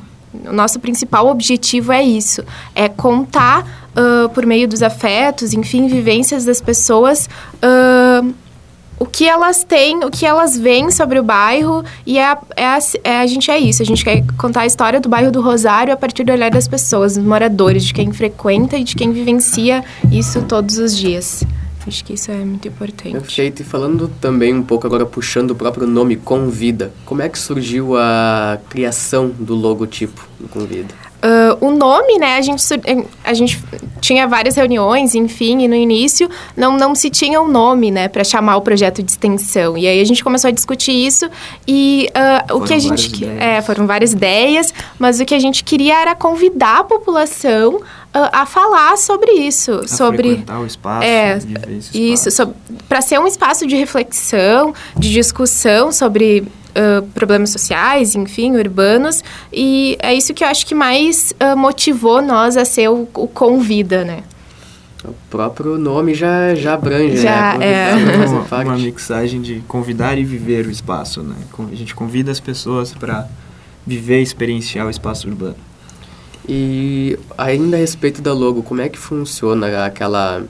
o 0.45 0.53
nosso 0.53 0.79
principal 0.79 1.27
objetivo 1.27 1.91
é 1.91 2.01
isso, 2.01 2.41
é 2.73 2.87
contar 2.87 3.67
uh, 3.91 4.29
por 4.29 4.45
meio 4.45 4.65
dos 4.65 4.81
afetos, 4.81 5.51
enfim, 5.51 5.87
vivências 5.87 6.45
das 6.45 6.61
pessoas, 6.61 7.27
uh, 7.57 8.33
o 9.01 9.05
que 9.07 9.27
elas 9.27 9.63
têm, 9.63 10.05
o 10.05 10.11
que 10.11 10.27
elas 10.27 10.55
veem 10.55 10.91
sobre 10.91 11.19
o 11.19 11.23
bairro 11.23 11.83
e 12.05 12.19
é 12.19 12.25
a, 12.25 12.37
é 12.55 12.63
é 13.03 13.17
a, 13.17 13.25
gente 13.25 13.49
é 13.49 13.57
isso. 13.57 13.81
A 13.81 13.85
gente 13.85 14.03
quer 14.03 14.23
contar 14.37 14.61
a 14.61 14.65
história 14.67 14.99
do 14.99 15.09
bairro 15.09 15.31
do 15.31 15.41
Rosário 15.41 15.91
a 15.91 15.97
partir 15.97 16.23
do 16.23 16.31
olhar 16.31 16.51
das 16.51 16.67
pessoas, 16.67 17.15
dos 17.15 17.25
moradores, 17.25 17.83
de 17.83 17.95
quem 17.95 18.13
frequenta 18.13 18.77
e 18.77 18.83
de 18.83 18.95
quem 18.95 19.11
vivencia 19.11 19.83
isso 20.11 20.43
todos 20.43 20.77
os 20.77 20.95
dias. 20.95 21.43
Acho 21.87 22.05
que 22.05 22.13
isso 22.13 22.29
é 22.29 22.35
muito 22.45 22.67
importante. 22.67 23.13
Perfeito. 23.13 23.63
E 23.63 23.65
falando 23.65 24.07
também 24.21 24.53
um 24.53 24.61
pouco 24.61 24.85
agora, 24.85 25.03
puxando 25.03 25.49
o 25.49 25.55
próprio 25.55 25.87
nome 25.87 26.15
Convida, 26.15 26.93
como 27.03 27.23
é 27.23 27.29
que 27.29 27.39
surgiu 27.39 27.97
a 27.97 28.59
criação 28.69 29.29
do 29.29 29.55
logotipo 29.55 30.27
do 30.39 30.47
Convida? 30.47 30.93
Uh, 31.23 31.67
o 31.67 31.71
nome, 31.71 32.17
né, 32.17 32.37
a 32.37 32.41
gente, 32.41 32.63
a 33.23 33.33
gente 33.33 33.63
tinha 33.99 34.27
várias 34.27 34.55
reuniões, 34.55 35.13
enfim, 35.13 35.61
e 35.61 35.67
no 35.67 35.75
início 35.75 36.27
não, 36.57 36.75
não 36.75 36.95
se 36.95 37.11
tinha 37.11 37.39
um 37.39 37.47
nome, 37.47 37.91
né, 37.91 38.07
para 38.07 38.23
chamar 38.23 38.57
o 38.57 38.61
projeto 38.61 39.03
de 39.03 39.11
extensão. 39.11 39.77
E 39.77 39.87
aí 39.87 40.01
a 40.01 40.05
gente 40.05 40.23
começou 40.23 40.47
a 40.47 40.51
discutir 40.51 40.91
isso 40.93 41.29
e 41.67 42.09
uh, 42.49 42.57
o 42.57 42.61
que 42.61 42.73
a 42.73 42.79
gente... 42.79 43.23
É, 43.39 43.61
foram 43.61 43.85
várias 43.85 44.13
ideias, 44.13 44.73
mas 44.97 45.19
o 45.19 45.25
que 45.25 45.35
a 45.35 45.39
gente 45.39 45.63
queria 45.63 46.01
era 46.01 46.15
convidar 46.15 46.79
a 46.79 46.83
população 46.83 47.81
uh, 48.15 48.29
a 48.31 48.45
falar 48.45 48.97
sobre 48.97 49.31
isso. 49.31 49.71
A 49.83 49.87
sobre 49.87 50.43
o 50.47 50.65
espaço, 50.65 51.03
é, 51.05 51.39
Isso, 51.93 52.53
para 52.87 53.01
ser 53.01 53.19
um 53.19 53.27
espaço 53.27 53.65
de 53.65 53.75
reflexão, 53.75 54.73
de 54.97 55.11
discussão 55.11 55.91
sobre 55.91 56.41
uh, 56.41 57.05
problemas 57.13 57.49
sociais, 57.49 58.15
enfim, 58.15 58.55
urbanos. 58.55 59.23
E 59.51 59.97
é 60.01 60.13
isso 60.13 60.33
que 60.33 60.43
eu 60.43 60.47
acho 60.47 60.65
que 60.65 60.75
mais 60.75 61.33
uh, 61.41 61.57
motivou 61.57 62.21
nós 62.21 62.57
a 62.57 62.65
ser 62.65 62.89
o, 62.89 63.07
o 63.13 63.27
Convida, 63.27 64.03
né? 64.03 64.23
O 65.03 65.15
próprio 65.31 65.79
nome 65.79 66.13
já, 66.13 66.53
já 66.53 66.75
abrange, 66.75 67.17
já, 67.17 67.57
né? 67.57 67.91
É. 67.91 68.27
Uma, 68.27 68.63
uma 68.63 68.77
mixagem 68.77 69.41
de 69.41 69.55
convidar 69.67 70.15
e 70.15 70.23
viver 70.23 70.67
o 70.67 70.69
espaço, 70.69 71.23
né? 71.23 71.35
A 71.71 71.75
gente 71.75 71.95
convida 71.95 72.31
as 72.31 72.39
pessoas 72.39 72.93
para 72.93 73.27
viver 73.85 74.19
e 74.19 74.23
experienciar 74.23 74.85
o 74.85 74.91
espaço 74.91 75.27
urbano. 75.27 75.55
E 76.47 77.17
ainda 77.37 77.77
a 77.77 77.79
respeito 77.79 78.21
da 78.21 78.33
logo, 78.33 78.63
como 78.63 78.81
é 78.81 78.89
que 78.89 78.97
funciona 78.97 79.85
aquela 79.85 80.43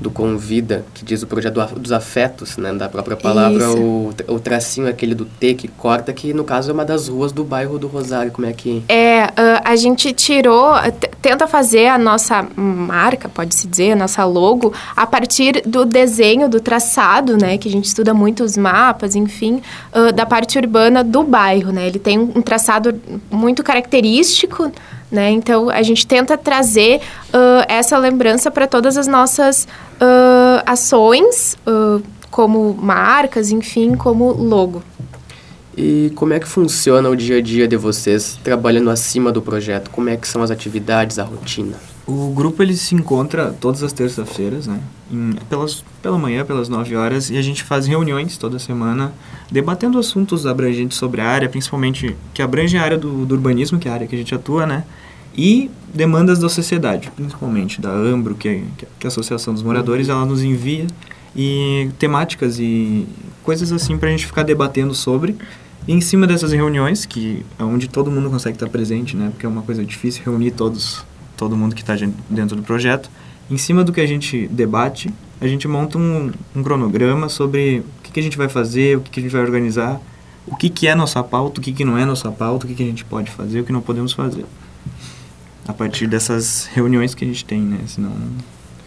do 0.00 0.10
Convida, 0.10 0.84
que 0.94 1.04
diz 1.04 1.22
o 1.22 1.26
projeto 1.26 1.60
dos 1.78 1.92
afetos, 1.92 2.56
né? 2.56 2.72
Da 2.72 2.88
própria 2.88 3.16
palavra, 3.16 3.70
o, 3.70 4.14
o, 4.28 4.38
tracinho 4.38 4.88
aquele 4.88 5.14
do 5.14 5.24
T 5.24 5.54
que 5.54 5.66
corta, 5.66 6.12
que 6.12 6.32
no 6.32 6.44
caso 6.44 6.70
é 6.70 6.74
uma 6.74 6.84
das 6.84 7.08
ruas 7.08 7.32
do 7.32 7.42
bairro 7.42 7.78
do 7.78 7.88
Rosário. 7.88 8.30
Como 8.30 8.46
é 8.46 8.52
que. 8.52 8.82
É, 8.88 9.24
uh, 9.24 9.60
a 9.64 9.74
gente 9.74 10.12
tirou, 10.12 10.74
tenta 11.20 11.46
fazer 11.46 11.88
a 11.88 11.98
nossa 11.98 12.46
marca, 12.56 13.28
pode-se 13.28 13.66
dizer, 13.66 13.92
a 13.92 13.96
nossa 13.96 14.24
logo, 14.24 14.72
a 14.96 15.06
partir 15.06 15.62
do 15.66 15.84
desenho, 15.84 16.48
do 16.48 16.60
traçado, 16.60 17.36
né? 17.36 17.58
Que 17.58 17.68
a 17.68 17.72
gente 17.72 17.86
estuda 17.86 18.14
muito 18.14 18.44
os 18.44 18.56
mapas, 18.56 19.16
enfim, 19.16 19.60
uh, 19.92 20.12
da 20.12 20.24
parte 20.24 20.58
urbana 20.58 21.02
do 21.02 21.24
bairro, 21.24 21.72
né? 21.72 21.86
Ele 21.86 21.98
tem 21.98 22.18
um 22.18 22.40
traçado 22.40 23.00
muito 23.30 23.64
característico 23.64 24.70
né? 25.10 25.30
Então, 25.30 25.70
a 25.70 25.82
gente 25.82 26.06
tenta 26.06 26.36
trazer 26.36 27.00
uh, 27.28 27.64
essa 27.68 27.96
lembrança 27.98 28.50
para 28.50 28.66
todas 28.66 28.96
as 28.96 29.06
nossas 29.06 29.66
uh, 30.00 30.62
ações, 30.66 31.56
uh, 31.66 32.02
como 32.30 32.74
marcas, 32.74 33.50
enfim, 33.50 33.94
como 33.94 34.32
logo. 34.32 34.82
E 35.76 36.10
como 36.16 36.32
é 36.32 36.40
que 36.40 36.48
funciona 36.48 37.08
o 37.08 37.14
dia 37.14 37.38
a 37.38 37.40
dia 37.40 37.68
de 37.68 37.76
vocês 37.76 38.38
trabalhando 38.42 38.90
acima 38.90 39.30
do 39.30 39.40
projeto? 39.40 39.90
Como 39.90 40.08
é 40.08 40.16
que 40.16 40.26
são 40.26 40.42
as 40.42 40.50
atividades, 40.50 41.18
a 41.18 41.22
rotina? 41.22 41.76
O 42.10 42.32
grupo 42.32 42.62
ele 42.62 42.74
se 42.74 42.94
encontra 42.94 43.54
todas 43.60 43.82
as 43.82 43.92
terças-feiras, 43.92 44.66
né? 44.66 44.80
Em, 45.12 45.32
pelas, 45.50 45.84
pela 46.00 46.16
manhã, 46.16 46.42
pelas 46.42 46.66
9 46.66 46.96
horas, 46.96 47.28
e 47.28 47.36
a 47.36 47.42
gente 47.42 47.62
faz 47.62 47.86
reuniões 47.86 48.38
toda 48.38 48.58
semana, 48.58 49.12
debatendo 49.50 49.98
assuntos 49.98 50.46
abrangentes 50.46 50.96
sobre 50.96 51.20
a 51.20 51.26
área, 51.26 51.50
principalmente 51.50 52.16
que 52.32 52.40
abrange 52.40 52.78
a 52.78 52.82
área 52.82 52.96
do, 52.96 53.26
do 53.26 53.34
urbanismo, 53.34 53.78
que 53.78 53.88
é 53.88 53.90
a 53.90 53.94
área 53.94 54.06
que 54.06 54.14
a 54.14 54.18
gente 54.18 54.34
atua, 54.34 54.66
né? 54.66 54.84
E 55.36 55.70
demandas 55.92 56.38
da 56.38 56.48
sociedade, 56.48 57.10
principalmente 57.14 57.78
da 57.78 57.90
AMBRO, 57.90 58.34
que 58.36 58.48
é, 58.48 58.62
que 58.78 58.86
é 58.86 59.06
a 59.06 59.08
Associação 59.08 59.52
dos 59.52 59.62
Moradores, 59.62 60.08
ela 60.08 60.24
nos 60.24 60.42
envia 60.42 60.86
e 61.36 61.90
temáticas 61.98 62.58
e 62.58 63.06
coisas 63.42 63.70
assim 63.70 63.98
para 63.98 64.08
a 64.08 64.12
gente 64.12 64.24
ficar 64.24 64.44
debatendo 64.44 64.94
sobre. 64.94 65.36
E 65.86 65.92
em 65.92 66.00
cima 66.00 66.26
dessas 66.26 66.52
reuniões, 66.52 67.04
que 67.04 67.44
é 67.58 67.64
onde 67.64 67.86
todo 67.86 68.10
mundo 68.10 68.30
consegue 68.30 68.56
estar 68.56 68.68
presente, 68.70 69.14
né? 69.14 69.28
Porque 69.30 69.44
é 69.44 69.48
uma 69.48 69.62
coisa 69.62 69.84
difícil 69.84 70.22
reunir 70.24 70.52
todos 70.52 71.04
todo 71.38 71.56
mundo 71.56 71.74
que 71.74 71.80
está 71.80 71.94
dentro 72.28 72.56
do 72.56 72.62
projeto. 72.62 73.08
Em 73.50 73.56
cima 73.56 73.82
do 73.82 73.92
que 73.92 74.00
a 74.00 74.06
gente 74.06 74.46
debate, 74.48 75.10
a 75.40 75.46
gente 75.46 75.66
monta 75.66 75.96
um, 75.96 76.30
um 76.54 76.62
cronograma 76.62 77.28
sobre 77.28 77.78
o 77.78 78.02
que, 78.02 78.12
que, 78.12 78.20
a 78.20 78.22
gente 78.22 78.36
vai 78.36 78.48
fazer, 78.48 78.98
o 78.98 79.00
que, 79.00 79.10
que, 79.10 79.20
a 79.20 79.22
gente 79.22 79.32
vai 79.32 79.40
organizar, 79.40 80.00
o 80.46 80.56
que, 80.56 80.68
que 80.68 80.86
é 80.86 80.94
nossa 80.94 81.22
pauta, 81.22 81.60
o 81.60 81.62
que, 81.62 81.72
que 81.72 81.84
não 81.84 81.96
é 81.96 82.04
nossa 82.04 82.30
pauta, 82.30 82.66
o 82.66 82.68
que, 82.68 82.74
que 82.74 82.82
a 82.82 82.86
gente 82.86 83.04
pode 83.04 83.30
fazer, 83.30 83.60
o 83.60 83.64
que 83.64 83.72
não 83.72 83.80
podemos 83.80 84.12
fazer. 84.12 84.44
A 85.66 85.72
partir 85.72 86.06
dessas 86.06 86.68
reuniões 86.74 87.14
que 87.14 87.24
a 87.24 87.28
gente 87.28 87.44
tem, 87.44 87.60
né? 87.60 87.78
Senão 87.86 88.12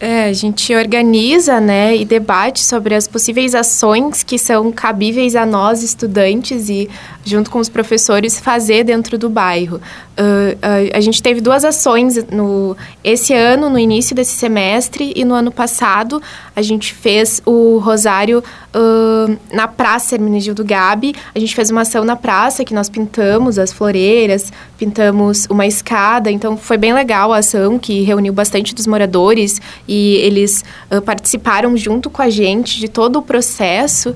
é, 0.02 0.24
a 0.24 0.32
gente 0.32 0.74
organiza, 0.74 1.60
né, 1.60 1.96
e 1.96 2.04
debate 2.04 2.64
sobre 2.64 2.92
as 2.92 3.06
possíveis 3.06 3.54
ações 3.54 4.24
que 4.24 4.36
são 4.36 4.72
cabíveis 4.72 5.36
a 5.36 5.46
nós, 5.46 5.84
estudantes, 5.84 6.68
e 6.68 6.90
junto 7.24 7.48
com 7.48 7.60
os 7.60 7.68
professores, 7.68 8.40
fazer 8.40 8.82
dentro 8.82 9.16
do 9.16 9.30
bairro. 9.30 9.76
Uh, 9.76 10.56
uh, 10.56 10.90
a 10.92 11.00
gente 11.00 11.22
teve 11.22 11.40
duas 11.40 11.64
ações 11.64 12.16
no, 12.32 12.76
esse 13.04 13.32
ano, 13.32 13.70
no 13.70 13.78
início 13.78 14.12
desse 14.12 14.32
semestre, 14.32 15.12
e 15.14 15.24
no 15.24 15.34
ano 15.34 15.52
passado 15.52 16.20
a 16.54 16.62
gente 16.62 16.94
fez 16.94 17.40
o 17.46 17.78
Rosário 17.78 18.42
uh, 18.74 19.38
na 19.52 19.66
Praça 19.66 20.14
Hermenegildo 20.14 20.64
Gabi. 20.64 21.14
A 21.34 21.38
gente 21.38 21.54
fez 21.54 21.70
uma 21.70 21.82
ação 21.82 22.04
na 22.04 22.16
praça 22.16 22.64
que 22.64 22.74
nós 22.74 22.88
pintamos 22.88 23.58
as 23.58 23.72
floreiras, 23.72 24.52
pintamos 24.78 25.46
uma 25.50 25.66
escada, 25.66 26.30
então 26.30 26.56
foi 26.56 26.76
bem 26.76 26.92
legal 26.92 27.32
a 27.32 27.38
ação 27.38 27.78
que 27.78 28.02
reuniu 28.02 28.32
bastante 28.32 28.74
dos 28.74 28.86
moradores 28.86 29.60
e 29.86 30.16
eles 30.16 30.64
participaram 31.04 31.76
junto 31.76 32.10
com 32.10 32.22
a 32.22 32.30
gente 32.30 32.78
de 32.78 32.88
todo 32.88 33.18
o 33.18 33.22
processo. 33.22 34.14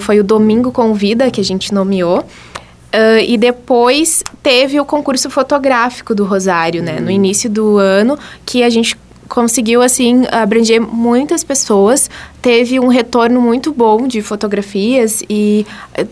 foi 0.00 0.20
o 0.20 0.24
Domingo 0.24 0.72
Convida 0.72 1.30
que 1.30 1.40
a 1.40 1.44
gente 1.44 1.72
nomeou. 1.72 2.24
Uh, 2.90 3.22
e 3.24 3.38
depois 3.38 4.24
teve 4.42 4.80
o 4.80 4.84
concurso 4.84 5.30
fotográfico 5.30 6.12
do 6.12 6.24
Rosário, 6.24 6.82
né? 6.82 6.96
Uhum. 6.96 7.04
No 7.04 7.10
início 7.10 7.48
do 7.48 7.78
ano, 7.78 8.18
que 8.44 8.64
a 8.64 8.70
gente 8.70 8.96
conseguiu, 9.30 9.80
assim, 9.80 10.24
abranger 10.30 10.80
muitas 10.82 11.44
pessoas. 11.44 12.10
Teve 12.42 12.80
um 12.80 12.88
retorno 12.88 13.40
muito 13.40 13.72
bom 13.72 14.06
de 14.06 14.20
fotografias 14.20 15.22
e 15.30 15.64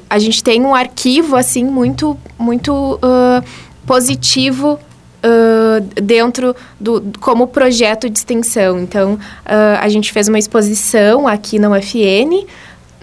a 0.08 0.18
gente 0.18 0.42
tem 0.42 0.62
um 0.62 0.74
arquivo, 0.74 1.36
assim, 1.36 1.64
muito, 1.64 2.16
muito 2.38 2.94
uh, 2.94 3.44
positivo 3.86 4.78
Uh, 5.18 5.80
dentro 6.00 6.54
do 6.78 7.02
como 7.18 7.48
projeto 7.48 8.08
de 8.08 8.16
extensão. 8.16 8.78
Então, 8.78 9.14
uh, 9.14 9.78
a 9.80 9.88
gente 9.88 10.12
fez 10.12 10.28
uma 10.28 10.38
exposição 10.38 11.26
aqui 11.26 11.58
na 11.58 11.68
UFN 11.70 12.46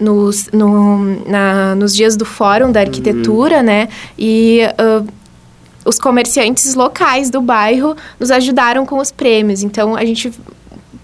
nos, 0.00 0.48
no, 0.50 1.28
na, 1.28 1.74
nos 1.74 1.94
dias 1.94 2.16
do 2.16 2.24
Fórum 2.24 2.72
da 2.72 2.80
Arquitetura, 2.80 3.58
uhum. 3.58 3.62
né? 3.64 3.88
E 4.18 4.60
uh, 4.80 5.06
os 5.86 5.98
comerciantes 5.98 6.74
locais 6.74 7.30
do 7.30 7.40
bairro 7.40 7.96
nos 8.18 8.30
ajudaram 8.30 8.84
com 8.84 8.98
os 8.98 9.12
prêmios. 9.12 9.62
Então, 9.62 9.94
a 9.94 10.04
gente 10.04 10.32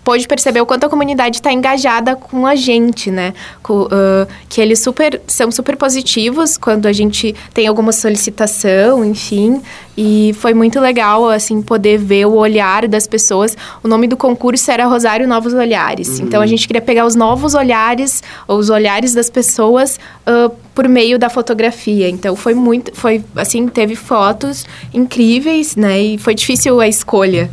pôde 0.04 0.26
perceber 0.26 0.60
o 0.60 0.66
quanto 0.66 0.84
a 0.84 0.88
comunidade 0.88 1.36
está 1.36 1.52
engajada 1.52 2.16
com 2.16 2.46
a 2.46 2.54
gente, 2.54 3.10
né? 3.10 3.32
Com, 3.62 3.82
uh, 3.82 4.26
que 4.48 4.60
eles 4.60 4.80
super, 4.80 5.20
são 5.26 5.50
super 5.50 5.76
positivos 5.76 6.56
quando 6.56 6.86
a 6.86 6.92
gente 6.92 7.34
tem 7.54 7.66
alguma 7.66 7.92
solicitação, 7.92 9.04
enfim. 9.04 9.62
E 9.96 10.34
foi 10.38 10.54
muito 10.54 10.80
legal, 10.80 11.28
assim, 11.28 11.62
poder 11.62 11.98
ver 11.98 12.26
o 12.26 12.34
olhar 12.34 12.88
das 12.88 13.06
pessoas. 13.06 13.56
O 13.82 13.88
nome 13.88 14.08
do 14.08 14.16
concurso 14.16 14.70
era 14.70 14.86
Rosário 14.86 15.28
Novos 15.28 15.54
Olhares. 15.54 16.18
Uhum. 16.18 16.26
Então, 16.26 16.42
a 16.42 16.46
gente 16.46 16.66
queria 16.66 16.82
pegar 16.82 17.06
os 17.06 17.14
novos 17.14 17.54
olhares, 17.54 18.22
ou 18.48 18.58
os 18.58 18.70
olhares 18.70 19.14
das 19.14 19.30
pessoas, 19.30 20.00
uh, 20.26 20.52
por 20.74 20.88
meio 20.88 21.18
da 21.18 21.28
fotografia. 21.28 22.08
Então, 22.08 22.34
foi 22.34 22.54
muito... 22.54 22.90
Foi, 22.94 23.22
assim, 23.36 23.68
teve 23.68 23.94
fotos 23.94 24.64
incríveis, 24.92 25.76
né? 25.76 26.00
E 26.00 26.18
foi 26.18 26.34
difícil 26.34 26.80
a 26.80 26.88
escolha. 26.88 27.50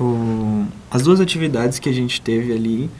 O 0.00 0.64
as 0.90 1.02
duas 1.02 1.20
atividades 1.20 1.78
que 1.78 1.88
a 1.88 1.92
gente 1.92 2.20
teve 2.20 2.52
ali 2.52 2.90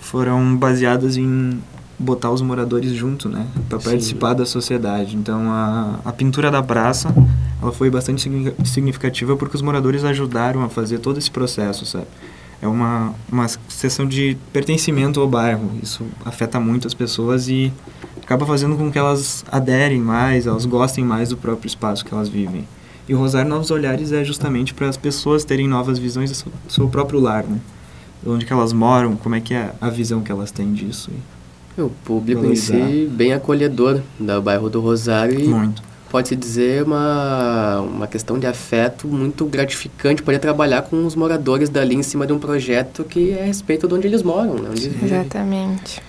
foram 0.00 0.56
baseadas 0.56 1.16
em 1.16 1.60
botar 1.98 2.30
os 2.30 2.40
moradores 2.40 2.92
junto, 2.92 3.28
né, 3.28 3.46
para 3.68 3.78
participar 3.78 4.32
da 4.32 4.46
sociedade. 4.46 5.16
Então 5.16 5.50
a, 5.50 6.00
a 6.04 6.12
pintura 6.12 6.50
da 6.50 6.62
praça, 6.62 7.14
ela 7.60 7.72
foi 7.72 7.90
bastante 7.90 8.22
significativa 8.64 9.36
porque 9.36 9.54
os 9.54 9.62
moradores 9.62 10.02
ajudaram 10.02 10.62
a 10.62 10.68
fazer 10.68 10.98
todo 10.98 11.18
esse 11.18 11.30
processo, 11.30 11.84
sabe? 11.84 12.06
É 12.62 12.68
uma 12.68 13.14
uma 13.30 13.46
sessão 13.68 14.06
de 14.06 14.36
pertencimento 14.52 15.20
ao 15.20 15.28
bairro. 15.28 15.70
Isso 15.82 16.04
afeta 16.24 16.58
muito 16.58 16.86
as 16.86 16.94
pessoas 16.94 17.48
e 17.48 17.72
acaba 18.22 18.46
fazendo 18.46 18.76
com 18.76 18.90
que 18.90 18.98
elas 18.98 19.44
aderem 19.50 20.00
mais, 20.00 20.46
elas 20.46 20.64
gostem 20.64 21.04
mais 21.04 21.28
do 21.30 21.36
próprio 21.36 21.66
espaço 21.66 22.04
que 22.04 22.14
elas 22.14 22.28
vivem. 22.28 22.66
E 23.10 23.14
o 23.14 23.18
Rosário 23.18 23.50
Novos 23.50 23.72
Olhares 23.72 24.12
é 24.12 24.22
justamente 24.22 24.72
para 24.72 24.88
as 24.88 24.96
pessoas 24.96 25.42
terem 25.42 25.66
novas 25.66 25.98
visões 25.98 26.30
do 26.30 26.52
seu 26.68 26.88
próprio 26.88 27.18
lar, 27.18 27.42
né? 27.42 27.58
Onde 28.24 28.46
que 28.46 28.52
elas 28.52 28.72
moram, 28.72 29.16
como 29.16 29.34
é 29.34 29.40
que 29.40 29.52
é 29.52 29.72
a 29.80 29.90
visão 29.90 30.20
que 30.20 30.30
elas 30.30 30.52
têm 30.52 30.72
disso. 30.72 31.10
O 31.76 31.90
público 32.04 32.42
valorizar. 32.42 32.76
em 32.76 33.06
si 33.06 33.08
bem 33.10 33.32
acolhedor 33.32 34.00
do 34.16 34.40
bairro 34.40 34.70
do 34.70 34.80
Rosário. 34.80 35.40
muito. 35.50 35.82
Pode-se 36.08 36.36
dizer 36.36 36.84
uma, 36.84 37.80
uma 37.80 38.06
questão 38.06 38.38
de 38.38 38.46
afeto 38.46 39.08
muito 39.08 39.44
gratificante 39.44 40.22
poder 40.22 40.38
trabalhar 40.38 40.82
com 40.82 41.04
os 41.04 41.16
moradores 41.16 41.68
dali 41.68 41.96
em 41.96 42.04
cima 42.04 42.24
de 42.28 42.32
um 42.32 42.38
projeto 42.38 43.02
que 43.02 43.32
é 43.32 43.42
a 43.42 43.44
respeito 43.44 43.88
de 43.88 43.94
onde 43.94 44.06
eles 44.06 44.22
moram. 44.22 44.54
Né? 44.54 44.68
Onde 44.70 44.86
Exatamente. 44.86 46.00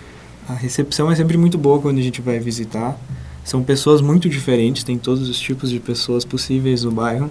A 0.48 0.54
recepção 0.54 1.10
é 1.10 1.16
sempre 1.16 1.36
muito 1.36 1.58
boa 1.58 1.82
quando 1.82 1.98
a 1.98 2.04
gente 2.04 2.22
vai 2.22 2.38
visitar. 2.38 2.96
São 3.44 3.64
pessoas 3.64 4.02
muito 4.02 4.30
diferentes, 4.30 4.84
tem 4.84 4.98
todos 4.98 5.28
os 5.28 5.40
tipos 5.40 5.70
de 5.70 5.80
pessoas 5.80 6.24
possíveis 6.24 6.84
no 6.84 6.92
bairro. 6.92 7.30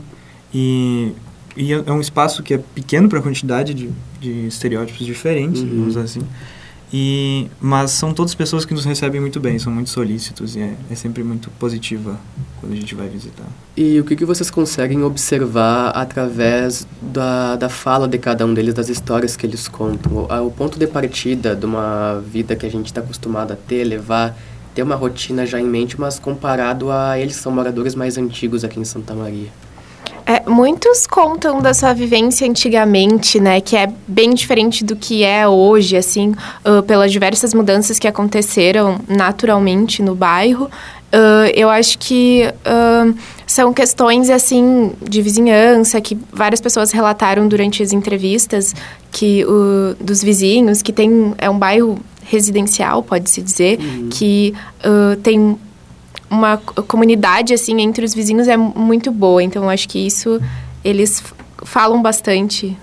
E, 0.52 1.12
e 1.56 1.72
é, 1.72 1.82
é 1.86 1.92
um 1.92 2.00
espaço 2.00 2.42
que 2.42 2.54
é 2.54 2.58
pequeno 2.58 3.08
para 3.08 3.18
a 3.18 3.22
quantidade 3.22 3.74
de, 3.74 3.90
de 4.20 4.46
estereótipos 4.46 5.06
diferentes, 5.06 5.62
uhum. 5.62 5.68
vamos 5.68 5.96
assim. 5.96 6.20
E, 6.92 7.46
mas 7.60 7.92
são 7.92 8.12
todas 8.12 8.34
pessoas 8.34 8.64
que 8.64 8.74
nos 8.74 8.84
recebem 8.84 9.20
muito 9.20 9.38
bem, 9.38 9.58
são 9.60 9.72
muito 9.72 9.90
solícitos 9.90 10.56
e 10.56 10.60
é, 10.60 10.74
é 10.90 10.94
sempre 10.96 11.22
muito 11.22 11.48
positiva 11.50 12.18
quando 12.58 12.72
a 12.72 12.76
gente 12.76 12.96
vai 12.96 13.08
visitar. 13.08 13.46
E 13.76 14.00
o 14.00 14.04
que, 14.04 14.16
que 14.16 14.24
vocês 14.24 14.50
conseguem 14.50 15.02
observar 15.04 15.90
através 15.90 16.86
da, 17.00 17.54
da 17.54 17.68
fala 17.68 18.08
de 18.08 18.18
cada 18.18 18.44
um 18.44 18.52
deles, 18.52 18.74
das 18.74 18.88
histórias 18.88 19.36
que 19.36 19.46
eles 19.46 19.68
contam? 19.68 20.12
O, 20.28 20.46
o 20.46 20.50
ponto 20.50 20.80
de 20.80 20.86
partida 20.88 21.54
de 21.54 21.64
uma 21.64 22.20
vida 22.20 22.56
que 22.56 22.66
a 22.66 22.70
gente 22.70 22.86
está 22.86 23.00
acostumado 23.00 23.52
a 23.52 23.56
ter, 23.56 23.84
levar 23.84 24.36
ter 24.80 24.82
uma 24.82 24.94
rotina 24.96 25.44
já 25.44 25.60
em 25.60 25.66
mente, 25.66 26.00
mas 26.00 26.18
comparado 26.18 26.90
a 26.90 27.18
eles 27.18 27.36
são 27.36 27.52
moradores 27.52 27.94
mais 27.94 28.16
antigos 28.16 28.64
aqui 28.64 28.80
em 28.80 28.84
Santa 28.84 29.14
Maria. 29.14 29.48
É, 30.24 30.48
muitos 30.48 31.06
contam 31.06 31.60
da 31.60 31.74
sua 31.74 31.92
vivência 31.92 32.48
antigamente, 32.48 33.38
né, 33.38 33.60
que 33.60 33.76
é 33.76 33.92
bem 34.08 34.32
diferente 34.32 34.82
do 34.82 34.96
que 34.96 35.22
é 35.22 35.46
hoje, 35.46 35.96
assim, 35.96 36.34
uh, 36.64 36.82
pelas 36.84 37.12
diversas 37.12 37.52
mudanças 37.52 37.98
que 37.98 38.08
aconteceram 38.08 38.98
naturalmente 39.06 40.02
no 40.02 40.14
bairro. 40.14 40.64
Uh, 41.12 41.50
eu 41.54 41.68
acho 41.68 41.98
que 41.98 42.44
uh, 42.46 43.14
são 43.46 43.74
questões 43.74 44.30
assim 44.30 44.92
de 45.02 45.20
vizinhança 45.20 46.00
que 46.00 46.16
várias 46.32 46.60
pessoas 46.60 46.92
relataram 46.92 47.48
durante 47.48 47.82
as 47.82 47.92
entrevistas 47.92 48.74
que 49.10 49.44
dos 49.98 50.22
vizinhos 50.22 50.82
que 50.82 50.92
tem 50.92 51.34
é 51.36 51.50
um 51.50 51.58
bairro 51.58 51.98
residencial 52.30 53.02
pode 53.02 53.28
se 53.28 53.42
dizer 53.42 53.78
uhum. 53.80 54.08
que 54.08 54.54
uh, 54.84 55.16
tem 55.16 55.58
uma 56.30 56.56
comunidade 56.56 57.52
assim 57.52 57.80
entre 57.80 58.04
os 58.04 58.14
vizinhos 58.14 58.46
é 58.46 58.56
muito 58.56 59.10
boa 59.10 59.42
então 59.42 59.68
acho 59.68 59.88
que 59.88 59.98
isso 59.98 60.40
eles 60.84 61.22
falam 61.64 62.00
bastante 62.00 62.78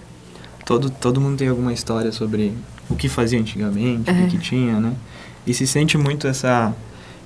todo 0.65 0.89
todo 0.89 1.21
mundo 1.21 1.37
tem 1.37 1.47
alguma 1.47 1.71
história 1.71 2.11
sobre 2.11 2.53
o 2.89 2.95
que 2.95 3.07
fazia 3.07 3.39
antigamente 3.39 4.11
uhum. 4.11 4.25
o 4.25 4.27
que 4.27 4.37
tinha 4.37 4.79
né 4.81 4.91
e 5.45 5.53
se 5.53 5.65
sente 5.65 5.97
muito 5.97 6.27
essa 6.27 6.75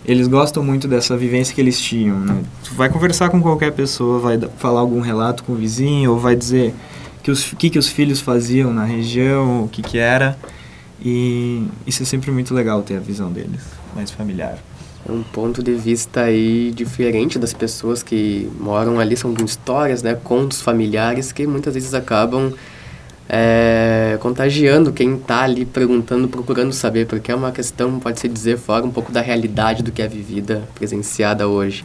eles 0.05 0.27
gostam 0.27 0.63
muito 0.63 0.87
dessa 0.87 1.15
vivência 1.15 1.53
que 1.53 1.61
eles 1.61 1.79
tinham, 1.79 2.19
né? 2.19 2.41
Tu 2.63 2.73
vai 2.73 2.89
conversar 2.89 3.29
com 3.29 3.39
qualquer 3.39 3.71
pessoa, 3.71 4.19
vai 4.19 4.39
falar 4.57 4.79
algum 4.79 4.99
relato 4.99 5.43
com 5.43 5.53
o 5.53 5.55
vizinho, 5.55 6.11
ou 6.11 6.19
vai 6.19 6.35
dizer 6.35 6.73
que 7.21 7.29
os 7.29 7.53
que 7.53 7.69
que 7.69 7.77
os 7.77 7.87
filhos 7.87 8.19
faziam 8.19 8.73
na 8.73 8.83
região, 8.83 9.65
o 9.65 9.67
que 9.67 9.83
que 9.83 9.99
era. 9.99 10.35
E 11.03 11.65
isso 11.87 12.03
é 12.03 12.05
sempre 12.05 12.29
muito 12.31 12.53
legal 12.53 12.81
ter 12.83 12.97
a 12.97 12.99
visão 12.99 13.31
deles, 13.31 13.61
mais 13.95 14.11
familiar. 14.11 14.57
É 15.07 15.11
um 15.11 15.23
ponto 15.23 15.63
de 15.63 15.73
vista 15.73 16.21
aí 16.21 16.71
diferente 16.75 17.39
das 17.39 17.53
pessoas 17.53 18.03
que 18.03 18.49
moram 18.59 18.99
ali, 18.99 19.17
são 19.17 19.33
histórias, 19.43 20.03
né, 20.03 20.15
contos 20.23 20.61
familiares 20.61 21.31
que 21.31 21.47
muitas 21.47 21.73
vezes 21.73 21.95
acabam 21.95 22.53
é, 23.27 24.17
contagiando 24.19 24.91
quem 24.93 25.15
está 25.15 25.41
ali 25.43 25.65
perguntando, 25.65 26.27
procurando 26.27 26.71
saber, 26.71 27.07
porque 27.07 27.31
é 27.31 27.35
uma 27.35 27.51
questão, 27.51 27.99
pode-se 27.99 28.27
dizer, 28.27 28.57
fora 28.57 28.85
um 28.85 28.91
pouco 28.91 29.11
da 29.11 29.21
realidade 29.21 29.81
do 29.81 29.91
que 29.91 30.01
é 30.01 30.07
vivida, 30.07 30.67
presenciada 30.75 31.47
hoje. 31.47 31.83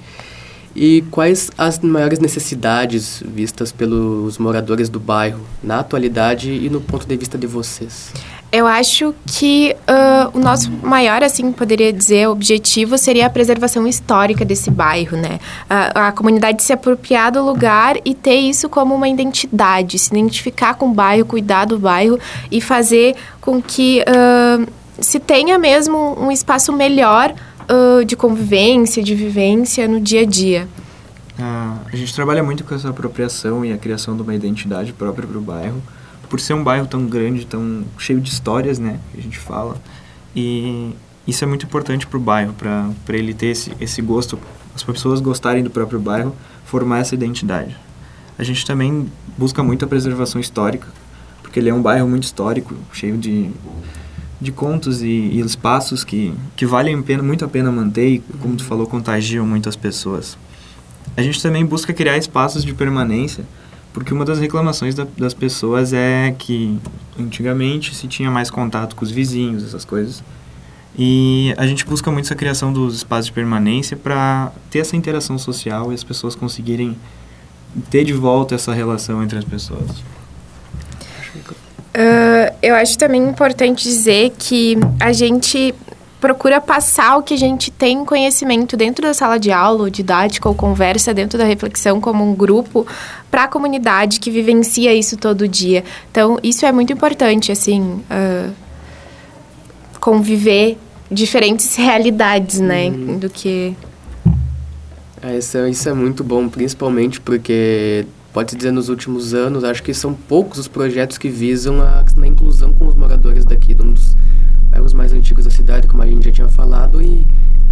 E 0.74 1.02
quais 1.10 1.50
as 1.56 1.78
maiores 1.78 2.18
necessidades 2.18 3.22
vistas 3.26 3.72
pelos 3.72 4.36
moradores 4.36 4.90
do 4.90 5.00
bairro 5.00 5.40
na 5.62 5.78
atualidade 5.78 6.50
e 6.50 6.68
no 6.68 6.82
ponto 6.82 7.06
de 7.06 7.16
vista 7.16 7.38
de 7.38 7.46
vocês? 7.46 8.12
Eu 8.56 8.66
acho 8.66 9.14
que 9.26 9.76
uh, 9.82 10.30
o 10.34 10.40
nosso 10.40 10.72
maior, 10.82 11.22
assim, 11.22 11.52
poderia 11.52 11.92
dizer, 11.92 12.26
objetivo 12.26 12.96
seria 12.96 13.26
a 13.26 13.30
preservação 13.30 13.86
histórica 13.86 14.46
desse 14.46 14.70
bairro, 14.70 15.14
né? 15.14 15.38
A, 15.68 16.08
a 16.08 16.12
comunidade 16.12 16.62
se 16.62 16.72
apropriar 16.72 17.30
do 17.32 17.44
lugar 17.44 17.96
e 18.02 18.14
ter 18.14 18.36
isso 18.36 18.66
como 18.70 18.94
uma 18.94 19.10
identidade, 19.10 19.98
se 19.98 20.10
identificar 20.10 20.72
com 20.72 20.88
o 20.88 20.94
bairro, 20.94 21.26
cuidar 21.26 21.66
do 21.66 21.78
bairro 21.78 22.18
e 22.50 22.62
fazer 22.62 23.14
com 23.42 23.60
que 23.60 24.02
uh, 24.08 24.66
se 25.02 25.20
tenha 25.20 25.58
mesmo 25.58 26.18
um 26.18 26.32
espaço 26.32 26.72
melhor 26.72 27.34
uh, 27.68 28.02
de 28.06 28.16
convivência, 28.16 29.02
de 29.02 29.14
vivência 29.14 29.86
no 29.86 30.00
dia 30.00 30.22
a 30.22 30.24
dia. 30.24 30.66
Ah, 31.38 31.76
a 31.92 31.94
gente 31.94 32.14
trabalha 32.14 32.42
muito 32.42 32.64
com 32.64 32.74
essa 32.74 32.88
apropriação 32.88 33.66
e 33.66 33.70
a 33.70 33.76
criação 33.76 34.16
de 34.16 34.22
uma 34.22 34.34
identidade 34.34 34.94
própria 34.94 35.28
para 35.28 35.36
o 35.36 35.42
bairro 35.42 35.82
por 36.28 36.40
ser 36.40 36.54
um 36.54 36.62
bairro 36.62 36.86
tão 36.86 37.06
grande, 37.06 37.46
tão 37.46 37.84
cheio 37.98 38.20
de 38.20 38.30
histórias, 38.30 38.78
né, 38.78 39.00
que 39.12 39.20
a 39.20 39.22
gente 39.22 39.38
fala. 39.38 39.76
E 40.34 40.92
isso 41.26 41.42
é 41.42 41.46
muito 41.46 41.66
importante 41.66 42.06
para 42.06 42.16
o 42.16 42.20
bairro, 42.20 42.54
para 42.54 43.16
ele 43.16 43.34
ter 43.34 43.46
esse, 43.46 43.72
esse 43.80 44.00
gosto, 44.00 44.38
as 44.74 44.82
pessoas 44.82 45.20
gostarem 45.20 45.62
do 45.62 45.70
próprio 45.70 45.98
bairro, 45.98 46.34
formar 46.64 46.98
essa 46.98 47.14
identidade. 47.14 47.76
A 48.38 48.44
gente 48.44 48.66
também 48.66 49.10
busca 49.36 49.62
muito 49.62 49.84
a 49.84 49.88
preservação 49.88 50.40
histórica, 50.40 50.86
porque 51.42 51.58
ele 51.58 51.70
é 51.70 51.74
um 51.74 51.80
bairro 51.80 52.06
muito 52.08 52.24
histórico, 52.24 52.74
cheio 52.92 53.16
de, 53.16 53.50
de 54.40 54.52
contos 54.52 55.02
e, 55.02 55.06
e 55.06 55.40
espaços 55.40 56.04
que, 56.04 56.34
que 56.54 56.66
valem 56.66 57.00
pena, 57.02 57.22
muito 57.22 57.44
a 57.44 57.48
pena 57.48 57.72
manter 57.72 58.08
e, 58.08 58.18
como 58.40 58.56
tu 58.56 58.64
falou, 58.64 58.86
contagiam 58.86 59.46
muitas 59.46 59.74
pessoas. 59.74 60.36
A 61.16 61.22
gente 61.22 61.42
também 61.42 61.64
busca 61.64 61.94
criar 61.94 62.18
espaços 62.18 62.62
de 62.62 62.74
permanência 62.74 63.44
porque 63.96 64.12
uma 64.12 64.26
das 64.26 64.38
reclamações 64.38 64.94
da, 64.94 65.06
das 65.16 65.32
pessoas 65.32 65.94
é 65.94 66.34
que 66.38 66.78
antigamente 67.18 67.94
se 67.94 68.06
tinha 68.06 68.30
mais 68.30 68.50
contato 68.50 68.94
com 68.94 69.02
os 69.02 69.10
vizinhos, 69.10 69.64
essas 69.64 69.86
coisas. 69.86 70.22
E 70.98 71.54
a 71.56 71.66
gente 71.66 71.86
busca 71.86 72.10
muito 72.10 72.26
essa 72.26 72.34
criação 72.34 72.70
dos 72.70 72.94
espaços 72.94 73.24
de 73.24 73.32
permanência 73.32 73.96
para 73.96 74.52
ter 74.70 74.80
essa 74.80 74.94
interação 74.96 75.38
social 75.38 75.92
e 75.92 75.94
as 75.94 76.04
pessoas 76.04 76.34
conseguirem 76.34 76.94
ter 77.88 78.04
de 78.04 78.12
volta 78.12 78.54
essa 78.54 78.74
relação 78.74 79.22
entre 79.22 79.38
as 79.38 79.44
pessoas. 79.46 79.90
Uh, 81.96 82.54
eu 82.62 82.74
acho 82.74 82.98
também 82.98 83.26
importante 83.26 83.84
dizer 83.84 84.34
que 84.38 84.76
a 85.00 85.10
gente 85.10 85.74
procura 86.26 86.60
passar 86.60 87.18
o 87.18 87.22
que 87.22 87.34
a 87.34 87.36
gente 87.36 87.70
tem 87.70 88.04
conhecimento 88.04 88.76
dentro 88.76 89.06
da 89.06 89.14
sala 89.14 89.38
de 89.38 89.52
aula, 89.52 89.82
ou 89.82 89.90
didática 89.90 90.48
ou 90.48 90.56
conversa 90.56 91.14
dentro 91.14 91.38
da 91.38 91.44
reflexão 91.44 92.00
como 92.00 92.28
um 92.28 92.34
grupo 92.34 92.84
para 93.30 93.44
a 93.44 93.48
comunidade 93.48 94.18
que 94.18 94.28
vivencia 94.28 94.92
isso 94.92 95.16
todo 95.16 95.46
dia. 95.46 95.84
Então, 96.10 96.36
isso 96.42 96.66
é 96.66 96.72
muito 96.72 96.92
importante, 96.92 97.52
assim, 97.52 98.02
uh, 98.10 98.52
conviver 100.00 100.76
diferentes 101.08 101.76
realidades, 101.78 102.58
né, 102.58 102.88
uhum. 102.88 103.18
do 103.20 103.30
que... 103.30 103.76
É, 105.22 105.38
isso, 105.38 105.56
é, 105.58 105.70
isso 105.70 105.88
é 105.88 105.92
muito 105.92 106.24
bom, 106.24 106.48
principalmente 106.48 107.20
porque 107.20 108.04
pode 108.32 108.56
dizer 108.56 108.72
nos 108.72 108.88
últimos 108.88 109.32
anos, 109.32 109.62
acho 109.62 109.80
que 109.80 109.94
são 109.94 110.12
poucos 110.12 110.58
os 110.58 110.66
projetos 110.66 111.18
que 111.18 111.28
visam 111.28 111.80
a, 111.80 112.04
a 112.20 112.26
inclusão 112.26 112.72
com 112.72 112.88
os 112.88 112.96
moradores 112.96 113.44
daqui, 113.44 113.76
um 113.80 113.92
dos 113.92 114.16
bairros 114.76 114.92
mais 115.06 115.12
antigos 115.12 115.44
da 115.44 115.50
cidade, 115.52 115.86
como 115.86 116.02
a 116.02 116.06
gente 116.06 116.24
já 116.24 116.32
tinha 116.32 116.48
falado, 116.48 117.00
e 117.00 117.24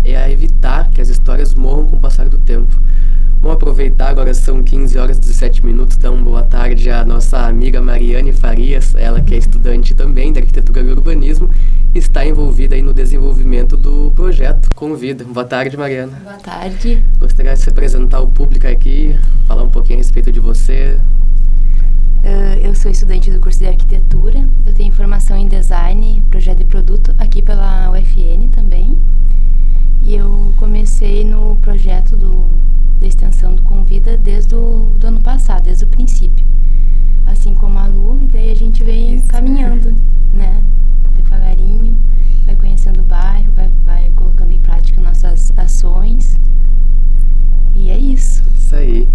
é 0.04 0.16
a 0.16 0.30
evitar 0.30 0.88
que 0.90 1.00
as 1.00 1.08
histórias 1.08 1.52
morram 1.52 1.84
com 1.84 1.96
o 1.96 1.98
passar 1.98 2.28
do 2.28 2.38
tempo. 2.38 2.72
Vamos 3.42 3.56
aproveitar, 3.56 4.08
agora 4.10 4.32
são 4.32 4.62
15 4.62 4.96
horas 4.96 5.16
e 5.16 5.20
17 5.20 5.66
minutos, 5.66 5.98
uma 6.04 6.12
boa 6.12 6.42
tarde 6.44 6.88
à 6.90 7.04
nossa 7.04 7.38
amiga 7.38 7.80
Mariane 7.80 8.32
Farias, 8.32 8.94
ela 8.94 9.20
que 9.20 9.34
é 9.34 9.38
estudante 9.38 9.94
também 9.94 10.32
de 10.32 10.38
arquitetura 10.38 10.80
e 10.80 10.92
urbanismo, 10.92 11.50
está 11.92 12.24
envolvida 12.24 12.76
aí 12.76 12.82
no 12.82 12.94
desenvolvimento 12.94 13.76
do 13.76 14.12
projeto 14.12 14.68
Convida. 14.72 15.24
Boa 15.24 15.44
tarde, 15.44 15.76
Mariana. 15.76 16.12
Boa 16.22 16.36
tarde. 16.36 17.04
Gostaria 17.18 17.54
de 17.54 17.58
se 17.58 17.68
apresentar 17.68 18.18
ao 18.18 18.28
público 18.28 18.68
aqui, 18.68 19.18
falar 19.48 19.64
um 19.64 19.70
pouquinho 19.70 19.98
a 19.98 20.02
respeito 20.02 20.30
de 20.30 20.38
você, 20.38 20.98
eu 22.74 22.74
sou 22.74 22.90
estudante 22.90 23.30
do 23.30 23.38
curso 23.38 23.58
de 23.58 23.66
arquitetura, 23.66 24.42
eu 24.66 24.72
tenho 24.72 24.92
formação 24.92 25.36
em 25.36 25.46
design, 25.46 26.22
projeto 26.30 26.58
de 26.58 26.64
produto 26.64 27.14
aqui 27.18 27.42
pela 27.42 27.90
UFN 27.90 28.48
também. 28.50 28.96
E 30.02 30.14
eu 30.14 30.52
comecei 30.56 31.24
no 31.24 31.56
projeto 31.56 32.16
do, 32.16 32.46
da 32.98 33.06
extensão 33.06 33.54
do 33.54 33.62
Convida 33.62 34.16
desde 34.16 34.54
o 34.54 34.90
do 34.98 35.06
ano 35.06 35.20
passado, 35.20 35.64
desde 35.64 35.84
o 35.84 35.86
princípio. 35.86 36.44
Assim 37.26 37.54
como 37.54 37.78
a 37.78 37.86
Lu, 37.86 38.18
e 38.22 38.26
daí 38.26 38.50
a 38.50 38.56
gente 38.56 38.82
vem 38.82 39.16
Isso. 39.16 39.26
caminhando, 39.28 39.94
né? 40.32 40.62
Devagarinho, 41.16 41.96
vai 42.46 42.56
conhecendo 42.56 43.00
o 43.00 43.04
bairro, 43.04 43.52
vai, 43.54 43.70
vai 43.84 44.10
colocando 44.16 44.52
em 44.52 44.58
prática 44.58 45.00
nossas 45.00 45.52
ações. 45.56 46.38
E 47.74 47.90
é 47.90 47.98
isso. 47.98 48.42
Isso 48.56 48.74
aí 48.74 49.08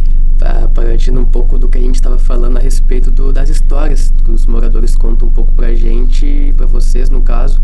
partindo 0.73 1.19
um 1.19 1.25
pouco 1.25 1.57
do 1.57 1.67
que 1.67 1.77
a 1.77 1.81
gente 1.81 1.95
estava 1.95 2.17
falando 2.17 2.57
a 2.57 2.59
respeito 2.59 3.11
do, 3.11 3.33
das 3.33 3.49
histórias 3.49 4.13
que 4.23 4.31
os 4.31 4.45
moradores 4.45 4.95
contam 4.95 5.27
um 5.27 5.31
pouco 5.31 5.51
pra 5.51 5.73
gente, 5.73 6.53
para 6.55 6.65
vocês 6.65 7.09
no 7.09 7.21
caso. 7.21 7.59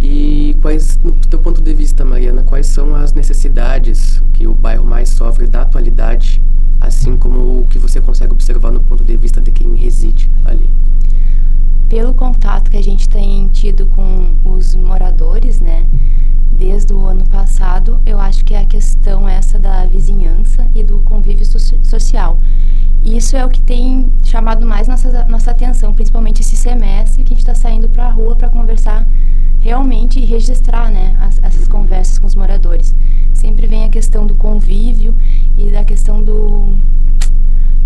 E 0.00 0.56
quais, 0.60 0.98
no 1.02 1.12
teu 1.12 1.38
ponto 1.38 1.62
de 1.62 1.72
vista, 1.72 2.04
Mariana, 2.04 2.42
quais 2.42 2.66
são 2.66 2.94
as 2.94 3.12
necessidades 3.12 4.22
que 4.32 4.46
o 4.46 4.54
bairro 4.54 4.84
mais 4.84 5.08
sofre 5.08 5.46
da 5.46 5.62
atualidade, 5.62 6.40
assim 6.80 7.16
como 7.16 7.60
o 7.60 7.66
que 7.68 7.78
você 7.78 8.00
consegue 8.00 8.32
observar 8.32 8.70
no 8.70 8.80
ponto 8.80 9.02
de 9.02 9.16
vista 9.16 9.40
de 9.40 9.50
quem 9.50 9.74
reside 9.74 10.30
ali? 10.44 10.68
Pelo 11.88 12.12
contato 12.12 12.70
que 12.70 12.76
a 12.76 12.82
gente 12.82 13.08
tem 13.08 13.48
tido 13.48 13.86
com 13.86 14.34
os 14.44 14.74
moradores, 14.74 15.60
né, 15.60 15.86
desde 16.52 16.92
o 16.92 17.04
ano 17.06 17.26
passado, 17.26 18.00
eu 18.04 18.18
acho 18.18 18.44
que 18.44 18.54
é 18.54 18.60
a 18.60 18.66
questão 18.66 19.28
essa 19.28 19.58
da 19.58 19.86
vizinhança 19.86 20.33
social. 21.94 22.38
Isso 23.04 23.36
é 23.36 23.44
o 23.44 23.48
que 23.48 23.60
tem 23.60 24.10
chamado 24.22 24.66
mais 24.66 24.88
nossa, 24.88 25.24
nossa 25.26 25.50
atenção, 25.50 25.92
principalmente 25.92 26.40
esse 26.40 26.56
semestre 26.56 27.22
que 27.22 27.32
a 27.32 27.36
gente 27.36 27.46
está 27.46 27.54
saindo 27.54 27.88
para 27.88 28.06
a 28.06 28.10
rua 28.10 28.34
para 28.34 28.48
conversar 28.48 29.06
realmente 29.60 30.18
e 30.18 30.24
registrar 30.24 30.90
né, 30.90 31.16
as, 31.20 31.42
essas 31.42 31.68
conversas 31.68 32.18
com 32.18 32.26
os 32.26 32.34
moradores. 32.34 32.94
Sempre 33.32 33.66
vem 33.66 33.84
a 33.84 33.88
questão 33.88 34.26
do 34.26 34.34
convívio 34.34 35.14
e 35.56 35.70
da 35.70 35.84
questão 35.84 36.22
do, 36.22 36.74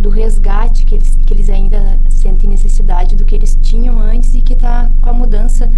do 0.00 0.08
resgate 0.08 0.86
que 0.86 0.94
eles, 0.94 1.18
que 1.26 1.34
eles 1.34 1.50
ainda 1.50 1.98
sentem 2.08 2.48
necessidade 2.48 3.16
do 3.16 3.24
que 3.24 3.34
eles 3.34 3.58
tinham 3.60 3.98
antes 4.00 4.34
e 4.34 4.40
que 4.40 4.54
está 4.54 4.88
com 5.00 5.10
a 5.10 5.12
mudança 5.12 5.68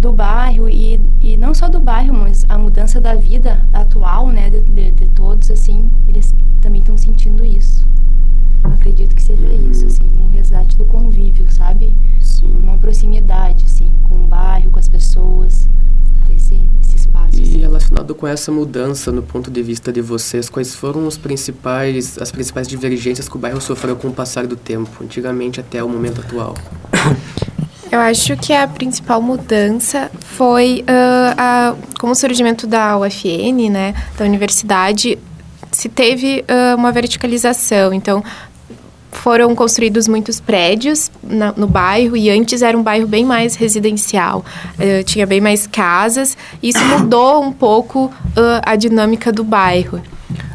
do 0.00 0.12
bairro 0.12 0.68
e, 0.68 0.98
e 1.20 1.36
não 1.36 1.54
só 1.54 1.68
do 1.68 1.78
bairro, 1.78 2.14
mas 2.14 2.46
a 2.48 2.56
mudança 2.56 2.98
da 3.00 3.14
vida 3.14 3.60
atual, 3.70 4.28
né, 4.28 4.48
de, 4.48 4.60
de, 4.62 4.90
de 4.92 5.06
todos, 5.08 5.50
assim, 5.50 5.90
eles 6.08 6.34
também 6.62 6.80
estão 6.80 6.96
sentindo 6.96 7.44
isso. 7.44 7.86
Eu 8.64 8.70
acredito 8.70 9.14
que 9.14 9.22
seja 9.22 9.46
uhum. 9.46 9.70
isso, 9.70 9.86
assim, 9.86 10.08
um 10.18 10.30
resgate 10.30 10.76
do 10.76 10.86
convívio, 10.86 11.44
sabe? 11.50 11.94
Sim. 12.18 12.50
Uma 12.62 12.78
proximidade, 12.78 13.64
assim, 13.66 13.92
com 14.08 14.14
o 14.14 14.26
bairro, 14.26 14.70
com 14.70 14.78
as 14.78 14.88
pessoas, 14.88 15.68
esse, 16.34 16.58
esse 16.82 16.96
espaço. 16.96 17.38
E 17.38 17.42
assim. 17.42 17.58
relacionado 17.58 18.14
com 18.14 18.26
essa 18.26 18.50
mudança 18.50 19.12
no 19.12 19.22
ponto 19.22 19.50
de 19.50 19.62
vista 19.62 19.92
de 19.92 20.00
vocês, 20.00 20.48
quais 20.48 20.74
foram 20.74 21.06
os 21.06 21.18
principais, 21.18 22.16
as 22.18 22.32
principais 22.32 22.66
divergências 22.66 23.28
que 23.28 23.36
o 23.36 23.38
bairro 23.38 23.60
sofreu 23.60 23.96
com 23.96 24.08
o 24.08 24.12
passar 24.12 24.46
do 24.46 24.56
tempo, 24.56 25.04
antigamente 25.04 25.60
até 25.60 25.84
o 25.84 25.88
momento 25.88 26.22
atual? 26.22 26.54
Eu 27.90 27.98
acho 27.98 28.36
que 28.36 28.52
a 28.52 28.68
principal 28.68 29.20
mudança 29.20 30.12
foi 30.20 30.84
uh, 30.88 31.34
a, 31.36 31.74
com 31.98 32.10
o 32.10 32.14
surgimento 32.14 32.64
da 32.64 32.96
UFN, 32.96 33.68
né, 33.68 33.94
da 34.16 34.24
universidade, 34.24 35.18
se 35.72 35.88
teve 35.88 36.44
uh, 36.48 36.76
uma 36.76 36.92
verticalização. 36.92 37.92
Então, 37.92 38.22
foram 39.10 39.56
construídos 39.56 40.06
muitos 40.06 40.38
prédios 40.38 41.10
na, 41.20 41.50
no 41.50 41.66
bairro 41.66 42.16
e 42.16 42.30
antes 42.30 42.62
era 42.62 42.78
um 42.78 42.82
bairro 42.82 43.08
bem 43.08 43.24
mais 43.24 43.56
residencial, 43.56 44.44
uh, 44.78 45.02
tinha 45.02 45.26
bem 45.26 45.40
mais 45.40 45.66
casas. 45.66 46.36
E 46.62 46.68
isso 46.68 46.84
mudou 46.84 47.42
um 47.42 47.52
pouco 47.52 48.12
a 48.64 48.76
dinâmica 48.76 49.32
do 49.32 49.42
bairro. 49.42 50.00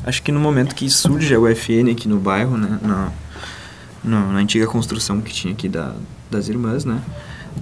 Acho 0.06 0.24
que 0.24 0.32
no 0.32 0.40
momento 0.40 0.74
que 0.74 0.90
surge 0.90 1.36
a 1.36 1.40
UFN 1.40 1.92
aqui 1.92 2.08
no 2.08 2.18
bairro, 2.18 2.56
né, 2.56 2.80
na, 2.82 3.12
na, 4.02 4.20
na 4.32 4.40
antiga 4.40 4.68
construção 4.68 5.20
que 5.20 5.34
tinha 5.34 5.54
aqui 5.54 5.68
da, 5.68 5.94
das 6.36 6.50
irmãs, 6.50 6.86
né, 6.86 7.02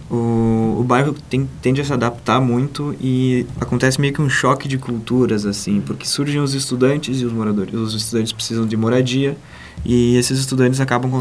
o, 0.09 0.77
o 0.79 0.83
bairro 0.83 1.13
tem, 1.29 1.49
tende 1.62 1.81
a 1.81 1.86
se 1.86 1.93
adaptar 1.93 2.39
muito 2.41 2.95
e 2.99 3.45
acontece 3.59 3.99
meio 3.99 4.13
que 4.13 4.21
um 4.21 4.29
choque 4.29 4.67
de 4.67 4.77
culturas, 4.77 5.45
assim, 5.45 5.81
porque 5.81 6.05
surgem 6.05 6.41
os 6.41 6.53
estudantes 6.53 7.21
e 7.21 7.25
os 7.25 7.31
moradores. 7.31 7.73
Os 7.73 7.93
estudantes 7.93 8.31
precisam 8.31 8.65
de 8.65 8.75
moradia 8.75 9.38
e 9.86 10.15
esses 10.15 10.39
estudantes 10.39 10.79
acabam 10.79 11.12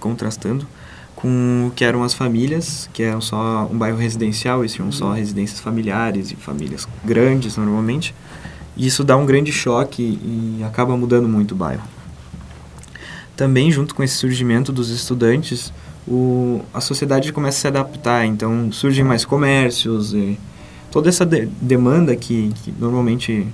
contrastando 0.00 0.66
com 1.14 1.68
o 1.68 1.70
que 1.70 1.84
eram 1.84 2.02
as 2.02 2.12
famílias, 2.12 2.88
que 2.92 3.02
eram 3.02 3.20
só 3.20 3.68
um 3.70 3.78
bairro 3.78 3.96
residencial, 3.96 4.64
e 4.64 4.68
tinham 4.68 4.90
só 4.92 5.12
residências 5.12 5.60
familiares 5.60 6.30
e 6.30 6.36
famílias 6.36 6.86
grandes 7.04 7.56
normalmente. 7.56 8.14
E 8.76 8.86
isso 8.86 9.04
dá 9.04 9.16
um 9.16 9.24
grande 9.24 9.52
choque 9.52 10.02
e 10.02 10.62
acaba 10.64 10.96
mudando 10.96 11.28
muito 11.28 11.52
o 11.52 11.54
bairro. 11.56 11.84
Também, 13.36 13.70
junto 13.70 13.94
com 13.94 14.02
esse 14.02 14.14
surgimento 14.16 14.72
dos 14.72 14.90
estudantes, 14.90 15.72
o, 16.06 16.60
a 16.72 16.80
sociedade 16.80 17.32
começa 17.32 17.58
a 17.58 17.60
se 17.60 17.66
adaptar, 17.68 18.26
então 18.26 18.70
surgem 18.70 19.04
mais 19.04 19.24
comércios 19.24 20.12
e 20.12 20.38
toda 20.90 21.08
essa 21.08 21.24
de, 21.24 21.46
demanda 21.60 22.14
que, 22.14 22.52
que, 22.62 22.72
normalmente 22.78 23.46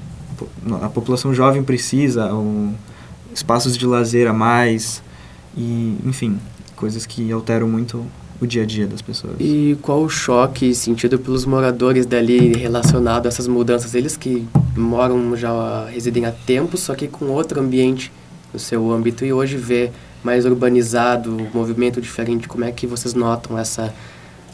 a 0.82 0.88
população 0.88 1.32
jovem 1.32 1.62
precisa, 1.62 2.32
o, 2.34 2.74
espaços 3.32 3.76
de 3.76 3.86
lazer 3.86 4.26
a 4.26 4.32
mais 4.32 5.02
e, 5.56 5.96
enfim, 6.04 6.38
coisas 6.74 7.06
que 7.06 7.30
alteram 7.30 7.68
muito 7.68 8.04
o 8.40 8.46
dia 8.46 8.62
a 8.62 8.66
dia 8.66 8.86
das 8.86 9.02
pessoas. 9.02 9.34
E 9.38 9.76
qual 9.82 10.02
o 10.02 10.08
choque 10.08 10.74
sentido 10.74 11.18
pelos 11.18 11.44
moradores 11.44 12.06
dali 12.06 12.54
relacionado 12.54 13.26
a 13.26 13.28
essas 13.28 13.46
mudanças? 13.46 13.94
Eles 13.94 14.16
que 14.16 14.48
moram 14.76 15.36
já 15.36 15.86
residem 15.86 16.24
há 16.24 16.32
tempo, 16.32 16.76
só 16.76 16.94
que 16.94 17.06
com 17.06 17.26
outro 17.26 17.60
ambiente 17.60 18.10
no 18.52 18.58
seu 18.58 18.90
âmbito 18.90 19.24
e 19.24 19.32
hoje 19.32 19.56
vê 19.56 19.90
mais 20.22 20.44
urbanizado, 20.44 21.48
movimento 21.52 22.00
diferente. 22.00 22.48
Como 22.48 22.64
é 22.64 22.72
que 22.72 22.86
vocês 22.86 23.14
notam 23.14 23.58
essa, 23.58 23.92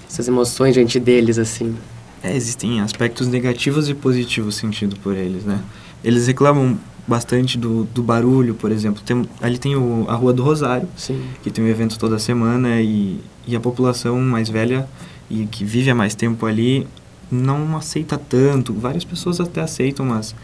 essas 0.08 0.28
emoções 0.28 0.74
diante 0.74 0.98
deles 0.98 1.38
assim? 1.38 1.76
É, 2.22 2.34
existem 2.34 2.80
aspectos 2.80 3.26
negativos 3.28 3.88
e 3.88 3.94
positivos 3.94 4.56
sentido 4.56 4.96
por 4.96 5.16
eles, 5.16 5.44
né? 5.44 5.60
Eles 6.02 6.26
reclamam 6.26 6.78
bastante 7.06 7.56
do, 7.56 7.84
do 7.84 8.02
barulho, 8.02 8.54
por 8.54 8.72
exemplo. 8.72 9.02
Tem, 9.04 9.24
ali 9.40 9.58
tem 9.58 9.76
o, 9.76 10.06
a 10.08 10.14
Rua 10.14 10.32
do 10.32 10.42
Rosário, 10.42 10.88
Sim. 10.96 11.22
que 11.42 11.50
tem 11.50 11.64
um 11.64 11.68
evento 11.68 11.98
toda 11.98 12.18
semana 12.18 12.80
e, 12.80 13.20
e 13.46 13.54
a 13.54 13.60
população 13.60 14.20
mais 14.20 14.48
velha 14.48 14.88
e 15.30 15.46
que 15.46 15.64
vive 15.64 15.90
há 15.90 15.94
mais 15.94 16.14
tempo 16.14 16.46
ali 16.46 16.86
não 17.30 17.76
aceita 17.76 18.18
tanto. 18.18 18.72
Várias 18.72 19.04
pessoas 19.04 19.40
até 19.40 19.60
aceitam, 19.60 20.06
mas 20.06 20.34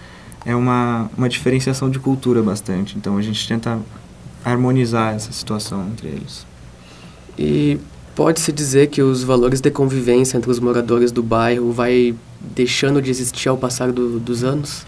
é 0.44 0.54
uma, 0.54 1.11
uma 1.16 1.28
diferenciação 1.28 1.90
de 1.90 1.98
cultura 1.98 2.42
bastante. 2.42 2.96
Então 2.96 3.16
a 3.16 3.22
gente 3.22 3.46
tenta 3.46 3.78
harmonizar 4.44 5.14
essa 5.14 5.33
situação 5.33 5.87
entre 5.87 6.09
eles. 6.09 6.46
E 7.38 7.78
pode-se 8.14 8.52
dizer 8.52 8.88
que 8.88 9.02
os 9.02 9.22
valores 9.22 9.61
de 9.61 9.70
convivência 9.70 10.37
entre 10.37 10.50
os 10.50 10.59
moradores 10.59 11.12
do 11.12 11.22
bairro 11.22 11.72
vai 11.72 12.14
deixando 12.40 13.00
de 13.00 13.11
existir 13.11 13.48
ao 13.48 13.57
passar 13.57 13.92
do, 13.92 14.18
dos 14.18 14.44
anos? 14.44 14.85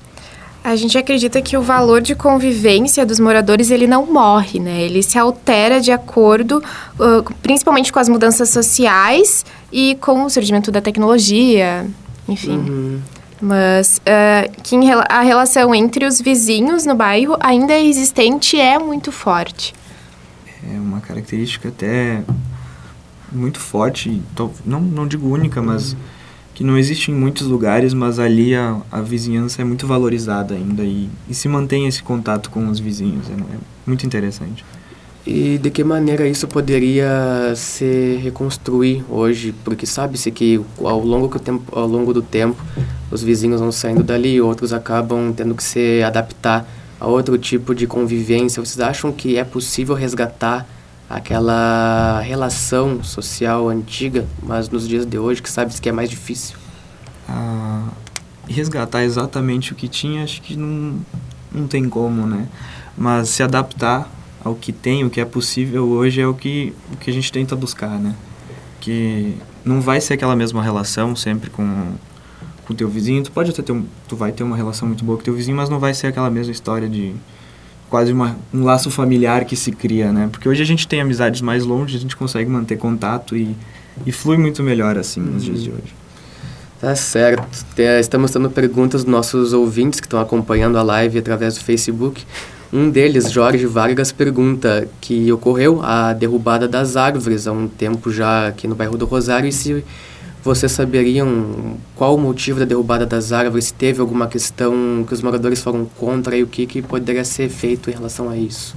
A 0.63 0.77
gente 0.77 0.97
acredita 0.97 1.43
que 1.43 1.59
o 1.59 1.63
valor 1.63 2.01
de 2.01 2.15
convivência 2.15 3.05
dos 3.05 3.21
moradores 3.21 3.71
ele 3.71 3.87
não 3.87 4.07
morre, 4.07 4.59
né? 4.59 4.81
Ele 4.81 5.03
se 5.03 5.19
altera 5.19 5.79
de 5.79 5.93
acordo, 5.93 6.63
uh, 6.99 7.35
principalmente 7.43 7.93
com 7.93 7.99
as 7.99 8.09
mudanças 8.09 8.49
sociais 8.49 9.45
e 9.71 9.95
com 10.01 10.25
o 10.25 10.31
surgimento 10.31 10.73
da 10.73 10.81
tecnologia, 10.81 11.87
enfim. 12.27 12.57
Uhum. 12.57 13.01
Mas 13.45 13.99
uh, 13.99 14.63
que 14.63 14.75
a 15.07 15.21
relação 15.21 15.75
entre 15.75 16.07
os 16.07 16.19
vizinhos 16.19 16.87
no 16.87 16.95
bairro 16.95 17.37
ainda 17.39 17.75
é 17.75 17.85
existente 17.85 18.59
é 18.59 18.79
muito 18.79 19.13
forte. 19.13 19.75
É 20.67 20.79
uma 20.79 20.99
característica 21.03 21.69
até 21.69 22.25
muito 23.31 23.61
forte, 23.61 24.23
não, 24.65 24.81
não 24.81 25.07
digo 25.07 25.29
única, 25.29 25.61
mas 25.61 25.95
que 26.55 26.65
não 26.65 26.79
existe 26.79 27.11
em 27.11 27.15
muitos 27.15 27.47
lugares, 27.47 27.93
mas 27.93 28.19
ali 28.19 28.55
a, 28.55 28.81
a 28.91 29.03
vizinhança 29.03 29.61
é 29.61 29.65
muito 29.65 29.87
valorizada 29.87 30.55
ainda 30.55 30.83
e, 30.83 31.11
e 31.29 31.35
se 31.35 31.47
mantém 31.47 31.87
esse 31.87 32.03
contato 32.03 32.49
com 32.49 32.67
os 32.69 32.79
vizinhos. 32.79 33.29
É, 33.29 33.35
é 33.35 33.59
muito 33.87 34.07
interessante. 34.07 34.65
E 35.27 35.57
de 35.57 35.71
que 35.71 35.83
maneira 35.83 36.29
isso 36.29 36.47
poderia 36.47 37.55
se 37.57 38.21
reconstruir 38.23 39.03
hoje? 39.09 39.55
Porque 39.65 39.87
sabe-se 39.87 40.31
que 40.31 40.61
ao 40.79 41.01
longo, 41.01 41.29
do 41.29 41.39
tempo, 41.39 41.79
ao 41.79 41.87
longo 41.87 42.13
do 42.13 42.21
tempo 42.21 42.63
os 43.11 43.23
vizinhos 43.23 43.61
vão 43.61 43.73
saindo 43.73 44.03
dali, 44.03 44.39
outros 44.41 44.75
acabam 44.75 45.33
tendo 45.33 45.55
que 45.55 45.65
se 45.65 46.03
adaptar 46.03 46.69
a 47.01 47.07
outro 47.07 47.39
tipo 47.39 47.75
de 47.75 47.87
convivência. 47.87 48.63
Vocês 48.63 48.81
acham 48.81 49.11
que 49.11 49.39
é 49.39 49.45
possível 49.45 49.95
resgatar 49.95 50.67
aquela 51.09 52.21
relação 52.21 53.03
social 53.03 53.69
antiga, 53.71 54.27
mas 54.43 54.69
nos 54.69 54.87
dias 54.87 55.07
de 55.07 55.19
hoje 55.19 55.41
que 55.41 55.51
sabe-se 55.51 55.81
que 55.81 55.89
é 55.89 55.93
mais 55.93 56.11
difícil? 56.11 56.57
Ah, 57.27 57.89
resgatar 58.47 59.03
exatamente 59.05 59.73
o 59.73 59.75
que 59.75 59.89
tinha, 59.89 60.23
acho 60.23 60.43
que 60.43 60.55
não, 60.55 60.99
não 61.51 61.67
tem 61.67 61.89
como, 61.89 62.27
né? 62.27 62.47
Mas 62.97 63.31
se 63.31 63.43
adaptar 63.43 64.11
ao 64.45 64.55
que 64.55 64.73
tem, 64.73 65.05
o 65.05 65.11
que 65.11 65.21
é 65.21 65.25
possível 65.25 65.89
hoje 65.89 66.21
é 66.21 66.27
o 66.27 66.35
que, 66.35 66.73
o 66.93 66.97
que 66.99 67.11
a 67.11 67.13
gente 67.13 67.33
tenta 67.33 67.57
buscar, 67.57 67.99
né? 67.99 68.15
Que 68.81 69.35
não 69.65 69.81
vai 69.81 70.01
ser 70.01 70.15
aquela 70.15 70.37
mesma 70.37 70.63
relação 70.63 71.17
sempre 71.17 71.51
com 71.51 71.95
com 72.67 72.75
teu 72.75 72.89
vizinho, 72.89 73.23
tu 73.23 73.31
pode 73.31 73.51
até 73.51 73.63
ter 73.63 73.73
um, 73.73 73.85
tu 74.09 74.17
vai 74.17 74.33
ter 74.33 74.43
uma 74.43 74.57
relação 74.57 74.89
muito 74.89 75.05
boa 75.05 75.19
com 75.19 75.25
teu 75.25 75.35
vizinho, 75.35 75.57
mas 75.57 75.69
não 75.69 75.79
vai 75.79 75.93
ser 75.93 76.09
aquela 76.09 76.31
mesma 76.31 76.53
história 76.53 76.89
de 76.89 77.15
quase 77.91 78.13
uma, 78.13 78.37
um 78.53 78.65
laço 78.65 78.91
familiar 78.91 79.45
que 79.45 79.55
se 79.55 79.71
cria, 79.71 80.13
né? 80.13 80.29
Porque 80.31 80.49
hoje 80.49 80.63
a 80.63 80.67
gente 80.67 80.89
tem 80.89 81.01
amizades 81.01 81.41
mais 81.41 81.65
longe, 81.65 81.97
a 81.97 82.01
gente 82.01 82.17
consegue 82.17 82.51
manter 82.51 82.77
contato 82.77 83.37
e, 83.37 83.55
e 84.07 84.11
flui 84.11 84.37
muito 84.37 84.63
melhor 84.63 84.97
assim 84.97 85.21
nos 85.21 85.45
dias 85.45 85.63
de 85.63 85.71
hoje. 85.71 85.95
Tá 86.81 86.95
certo. 86.97 87.47
Estamos 88.01 88.31
tendo 88.31 88.51
perguntas 88.51 89.05
dos 89.05 89.13
nossos 89.13 89.53
ouvintes 89.53 90.01
que 90.01 90.07
estão 90.07 90.21
acompanhando 90.21 90.77
a 90.77 90.83
live 90.83 91.19
através 91.19 91.55
do 91.55 91.61
Facebook. 91.61 92.25
Um 92.75 92.91
deles, 92.91 93.31
Jorge 93.31 93.67
Vargas, 93.67 94.11
pergunta 94.11 94.89
que 95.01 95.31
ocorreu 95.31 95.81
a 95.81 96.13
derrubada 96.13 96.67
das 96.67 96.97
árvores 96.97 97.47
há 97.47 97.53
um 97.53 97.69
tempo 97.69 98.11
já 98.11 98.49
aqui 98.49 98.67
no 98.67 98.75
bairro 98.75 98.99
do 98.99 99.07
Rosário 99.07 99.49
e 99.49 99.53
se 99.53 99.85
vocês 100.43 100.73
saberiam 100.73 101.77
qual 101.95 102.17
o 102.17 102.19
motivo 102.19 102.59
da 102.59 102.65
derrubada 102.65 103.07
das 103.07 103.31
árvores, 103.31 103.67
se 103.67 103.75
teve 103.75 104.01
alguma 104.01 104.27
questão 104.27 105.05
que 105.07 105.15
os 105.15 105.23
moradores 105.23 105.63
foram 105.63 105.85
contra 105.85 106.37
e 106.37 106.43
o 106.43 106.49
que, 106.49 106.67
que 106.67 106.83
poderia 106.83 107.25
ser 107.25 107.49
feito 107.49 107.91
em 107.91 107.93
relação 107.93 108.29
a 108.29 108.37
isso? 108.37 108.75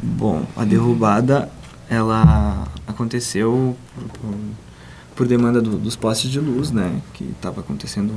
Bom, 0.00 0.46
a 0.56 0.64
derrubada 0.64 1.48
ela 1.90 2.68
aconteceu 2.86 3.76
por, 3.96 4.34
por 5.16 5.26
demanda 5.26 5.60
do, 5.60 5.76
dos 5.76 5.96
postes 5.96 6.30
de 6.30 6.38
luz, 6.38 6.70
né? 6.70 7.02
Que 7.12 7.24
estava 7.24 7.60
acontecendo, 7.60 8.14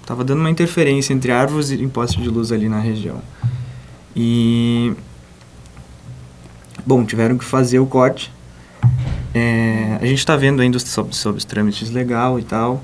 estava 0.00 0.24
dando 0.24 0.38
uma 0.38 0.50
interferência 0.50 1.12
entre 1.12 1.30
árvores 1.30 1.70
e 1.70 1.86
postes 1.88 2.22
de 2.22 2.30
luz 2.30 2.50
ali 2.50 2.70
na 2.70 2.80
região. 2.80 3.20
E 4.14 4.92
bom, 6.84 7.04
tiveram 7.04 7.36
que 7.36 7.44
fazer 7.44 7.78
o 7.78 7.86
corte. 7.86 8.32
É, 9.34 9.98
a 10.00 10.06
gente 10.06 10.18
está 10.18 10.36
vendo 10.36 10.62
ainda 10.62 10.78
sobre, 10.78 11.14
sobre 11.14 11.38
os 11.38 11.44
trâmites 11.44 11.90
legal 11.90 12.38
e 12.38 12.42
tal, 12.42 12.82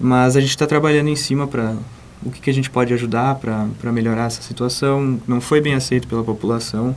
mas 0.00 0.36
a 0.36 0.40
gente 0.40 0.50
está 0.50 0.66
trabalhando 0.66 1.08
em 1.08 1.16
cima 1.16 1.46
para 1.46 1.76
o 2.24 2.30
que, 2.30 2.40
que, 2.40 2.50
a 2.50 2.54
gente 2.54 2.70
pode 2.70 2.92
ajudar 2.94 3.34
para 3.34 3.92
melhorar 3.92 4.26
essa 4.26 4.40
situação. 4.42 5.20
Não 5.28 5.40
foi 5.40 5.60
bem 5.60 5.74
aceito 5.74 6.08
pela 6.08 6.24
população 6.24 6.96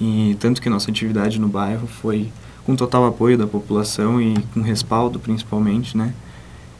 e 0.00 0.36
tanto 0.40 0.60
que 0.60 0.68
nossa 0.68 0.90
atividade 0.90 1.40
no 1.40 1.48
bairro 1.48 1.86
foi 1.86 2.30
com 2.64 2.74
total 2.74 3.06
apoio 3.06 3.38
da 3.38 3.46
população 3.46 4.20
e 4.20 4.36
com 4.52 4.60
respaldo 4.60 5.20
principalmente, 5.20 5.96
né? 5.96 6.12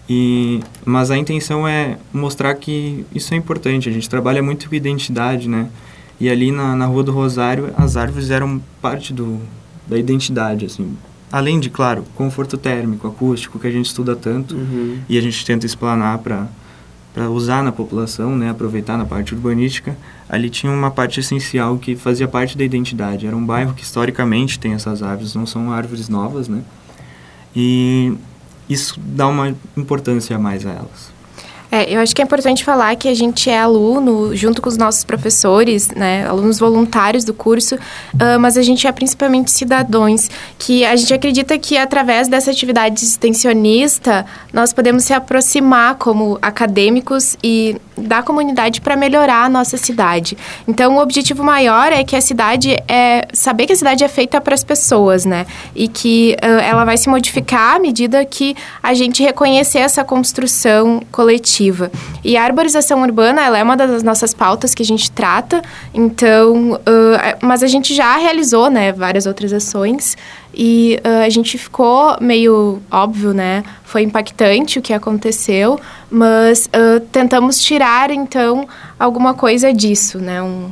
E, 0.09 0.61
mas 0.85 1.11
a 1.11 1.17
intenção 1.17 1.67
é 1.67 1.99
mostrar 2.12 2.55
que 2.55 3.05
isso 3.15 3.35
é 3.35 3.37
importante. 3.37 3.89
A 3.89 3.93
gente 3.93 4.09
trabalha 4.09 4.43
muito 4.43 4.69
com 4.69 4.75
identidade, 4.75 5.49
né? 5.49 5.69
E 6.18 6.29
ali 6.31 6.50
na, 6.50 6.74
na 6.74 6.87
Rua 6.87 7.02
do 7.02 7.12
Rosário, 7.12 7.72
as 7.76 7.96
árvores 7.96 8.31
eram 8.31 8.61
parte 8.81 9.12
do, 9.12 9.40
da 9.87 9.98
identidade, 9.98 10.66
assim. 10.66 10.96
Além 11.31 11.61
de, 11.61 11.68
claro, 11.68 12.05
conforto 12.14 12.57
térmico, 12.57 13.07
acústico, 13.09 13.59
que 13.59 13.66
a 13.66 13.70
gente 13.70 13.87
estuda 13.87 14.16
tanto 14.16 14.55
uhum. 14.55 14.98
e 15.09 15.18
a 15.18 15.20
gente 15.20 15.44
tenta 15.44 15.66
explanar 15.66 16.18
para 16.18 16.46
para 17.16 17.31
usar 17.31 17.64
na 17.64 17.72
população, 17.72 18.37
né, 18.37 18.50
aproveitar 18.50 18.98
na 18.98 19.07
parte 19.07 19.35
urbanística, 19.35 19.96
ali 20.29 20.50
tinha 20.50 20.70
uma 20.70 20.90
parte 20.90 21.18
essencial 21.18 21.79
que 21.79 21.96
fazia 21.96 22.29
parte 22.29 22.59
da 22.59 22.62
identidade. 22.62 23.26
Era 23.26 23.35
um 23.35 23.44
bairro 23.44 23.72
que 23.72 23.83
historicamente 23.83 24.59
tem 24.59 24.74
essas 24.74 25.02
árvores, 25.02 25.35
não 25.35 25.46
são 25.46 25.72
árvores 25.72 26.11
novas, 26.11 26.46
né? 26.46 26.61
E 27.57 28.12
isso 28.68 29.00
dá 29.00 29.26
uma 29.29 29.57
importância 29.74 30.37
a 30.37 30.38
mais 30.38 30.66
a 30.66 30.72
elas. 30.72 31.11
É, 31.70 31.92
eu 31.92 32.00
acho 32.00 32.14
que 32.14 32.22
é 32.22 32.24
importante 32.24 32.64
falar 32.64 32.94
que 32.96 33.09
a 33.09 33.14
gente 33.14 33.50
é 33.50 33.59
aluno, 33.59 34.35
junto 34.37 34.62
com 34.62 34.68
os 34.68 34.76
nossos 34.76 35.05
professores, 35.05 35.88
né, 35.88 36.26
alunos 36.26 36.59
voluntários 36.59 37.24
do 37.24 37.35
curso, 37.35 37.74
uh, 37.74 38.38
mas 38.40 38.57
a 38.57 38.62
gente 38.62 38.87
é 38.87 38.92
principalmente 38.92 39.50
cidadãos, 39.50 40.31
que 40.59 40.85
a 40.85 40.94
gente 40.94 41.12
acredita 41.12 41.59
que 41.59 41.76
através 41.76 42.29
dessa 42.29 42.50
atividade 42.50 43.05
extensionista 43.05 44.24
nós 44.52 44.72
podemos 44.72 45.05
se 45.05 45.12
aproximar 45.12 45.96
como 45.96 46.38
acadêmicos 46.40 47.37
e 47.42 47.76
da 47.96 48.22
comunidade 48.22 48.81
para 48.81 48.94
melhorar 48.94 49.44
a 49.44 49.48
nossa 49.48 49.76
cidade. 49.76 50.37
Então, 50.68 50.96
o 50.96 51.00
objetivo 51.00 51.42
maior 51.42 51.92
é 51.92 52.05
que 52.05 52.14
a 52.14 52.20
cidade 52.20 52.76
é 52.87 53.26
saber 53.33 53.66
que 53.66 53.72
a 53.72 53.76
cidade 53.76 54.05
é 54.05 54.09
feita 54.09 54.40
para 54.40 54.55
as 54.55 54.62
pessoas, 54.62 55.24
né, 55.24 55.46
e 55.74 55.88
que 55.88 56.37
uh, 56.42 56.61
ela 56.61 56.85
vai 56.85 56.96
se 56.96 57.09
modificar 57.09 57.76
à 57.76 57.79
medida 57.79 58.24
que 58.24 58.55
a 58.83 58.94
gente 58.94 59.22
reconhecer 59.22 59.79
essa 59.79 60.05
construção 60.05 61.02
coletiva 61.11 61.56
e 62.25 62.37
a 62.37 62.45
arborização 62.45 63.03
urbana, 63.03 63.42
ela 63.42 63.59
é 63.59 63.62
uma 63.62 63.77
das 63.77 64.03
nossas 64.03 64.35
pautas 64.35 64.75
que 64.75 64.83
a 64.83 64.87
gente 64.87 65.11
trata, 65.11 65.62
então, 65.95 66.73
uh, 66.73 66.79
mas 67.40 67.62
a 67.62 67.66
gente 67.66 67.95
já 67.95 68.16
realizou, 68.16 68.71
né, 68.71 68.92
várias 68.92 69.27
outras 69.27 69.53
ações. 69.53 70.16
E 70.55 70.99
uh, 71.05 71.25
a 71.25 71.29
gente 71.29 71.59
ficou 71.59 72.16
meio 72.21 72.81
óbvio, 72.90 73.33
né, 73.33 73.62
foi 73.85 74.03
impactante 74.03 74.79
o 74.79 74.83
que 74.83 74.92
aconteceu, 74.92 75.79
mas 76.11 76.66
uh, 76.66 77.01
tentamos 77.12 77.61
tirar, 77.61 78.11
então, 78.11 78.66
alguma 78.99 79.35
coisa 79.35 79.73
disso, 79.73 80.19
né, 80.19 80.42
um... 80.42 80.71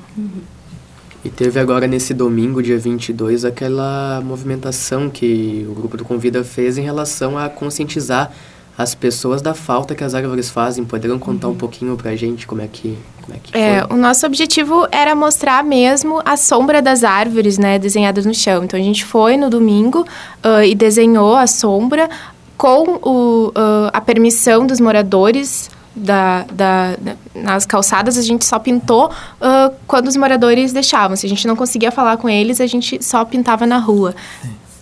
E 1.25 1.31
teve 1.31 1.59
agora 1.59 1.87
nesse 1.87 2.13
domingo, 2.13 2.63
dia 2.63 2.79
22, 2.79 3.47
aquela 3.47 4.21
movimentação 4.23 5.09
que 5.09 5.67
o 5.67 5.73
grupo 5.73 5.97
do 5.97 6.05
Convida 6.05 6.45
fez 6.45 6.77
em 6.77 6.83
relação 6.83 7.39
a 7.39 7.49
conscientizar 7.49 8.31
as 8.77 8.95
pessoas 8.95 9.41
da 9.41 9.55
falta 9.55 9.95
que 9.95 10.03
as 10.03 10.15
árvores 10.15 10.51
fazem. 10.51 10.85
Poderiam 10.85 11.19
contar 11.19 11.49
uhum. 11.49 11.55
um 11.55 11.57
pouquinho 11.57 11.97
pra 11.97 12.15
gente 12.17 12.47
como 12.47 12.61
é 12.61 12.67
que, 12.67 12.99
como 13.23 13.37
é, 13.37 13.41
que 13.43 13.57
é, 13.57 13.87
O 13.89 13.97
nosso 13.97 14.27
objetivo 14.27 14.87
era 14.91 15.15
mostrar 15.15 15.63
mesmo 15.63 16.21
a 16.25 16.37
sombra 16.37 16.83
das 16.83 17.05
árvores, 17.05 17.57
né, 17.57 17.79
desenhadas 17.79 18.27
no 18.27 18.35
chão. 18.35 18.65
Então 18.65 18.79
a 18.79 18.83
gente 18.83 19.05
foi 19.05 19.37
no 19.37 19.49
domingo 19.49 20.07
uh, 20.45 20.63
e 20.65 20.75
desenhou 20.75 21.37
a 21.37 21.47
sombra 21.47 22.09
com 22.57 22.99
o, 23.03 23.49
uh, 23.49 23.91
a 23.93 24.01
permissão 24.01 24.67
dos 24.67 24.81
moradores 24.81 25.71
da, 25.95 26.45
da, 26.53 26.97
da, 26.97 27.17
nas 27.35 27.65
calçadas, 27.65 28.19
a 28.19 28.23
gente 28.23 28.45
só 28.45 28.59
pintou 28.59 29.07
uh, 29.07 29.75
quando 29.87 30.09
os 30.09 30.17
moradores 30.17 30.73
deixavam. 30.73 31.17
Se 31.17 31.25
a 31.27 31.29
gente 31.29 31.47
não 31.47 31.55
conseguia 31.55 31.93
falar 31.93 32.17
com 32.17 32.29
eles, 32.29 32.61
a 32.61 32.67
gente 32.67 33.03
só 33.03 33.25
pintava 33.25 33.67
na 33.67 33.79
rua. 33.79 34.15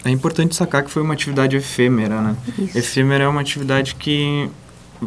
É 0.05 0.11
importante 0.11 0.55
sacar 0.55 0.83
que 0.83 0.91
foi 0.91 1.03
uma 1.03 1.15
atividade 1.15 1.57
efêmera, 1.57 2.21
né? 2.21 2.37
Isso. 2.59 2.79
Efêmera 2.79 3.25
é 3.25 3.29
uma 3.29 3.41
atividade 3.41 3.95
que 3.95 4.49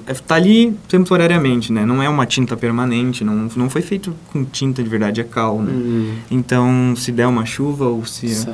está 0.07 0.35
ali 0.35 0.77
temporariamente, 0.87 1.71
né? 1.71 1.85
Não 1.85 2.01
é 2.01 2.09
uma 2.09 2.25
tinta 2.25 2.55
permanente, 2.57 3.23
não, 3.23 3.49
não 3.55 3.69
foi 3.69 3.81
feito 3.81 4.13
com 4.31 4.43
tinta 4.43 4.83
de 4.83 4.89
verdade, 4.89 5.21
é 5.21 5.23
cal, 5.23 5.61
né? 5.61 5.71
Uhum. 5.71 6.13
Então, 6.29 6.93
se 6.95 7.11
der 7.11 7.27
uma 7.27 7.45
chuva 7.45 7.85
ou 7.85 8.05
se, 8.05 8.45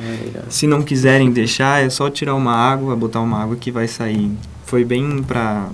se 0.50 0.68
não 0.68 0.82
quiserem 0.82 1.32
deixar, 1.32 1.84
é 1.84 1.90
só 1.90 2.10
tirar 2.10 2.36
uma 2.36 2.54
água, 2.54 2.96
botar 2.96 3.22
uma 3.22 3.42
água 3.42 3.56
que 3.56 3.72
vai 3.72 3.88
sair. 3.88 4.32
Foi 4.66 4.84
bem 4.84 5.24
para 5.24 5.70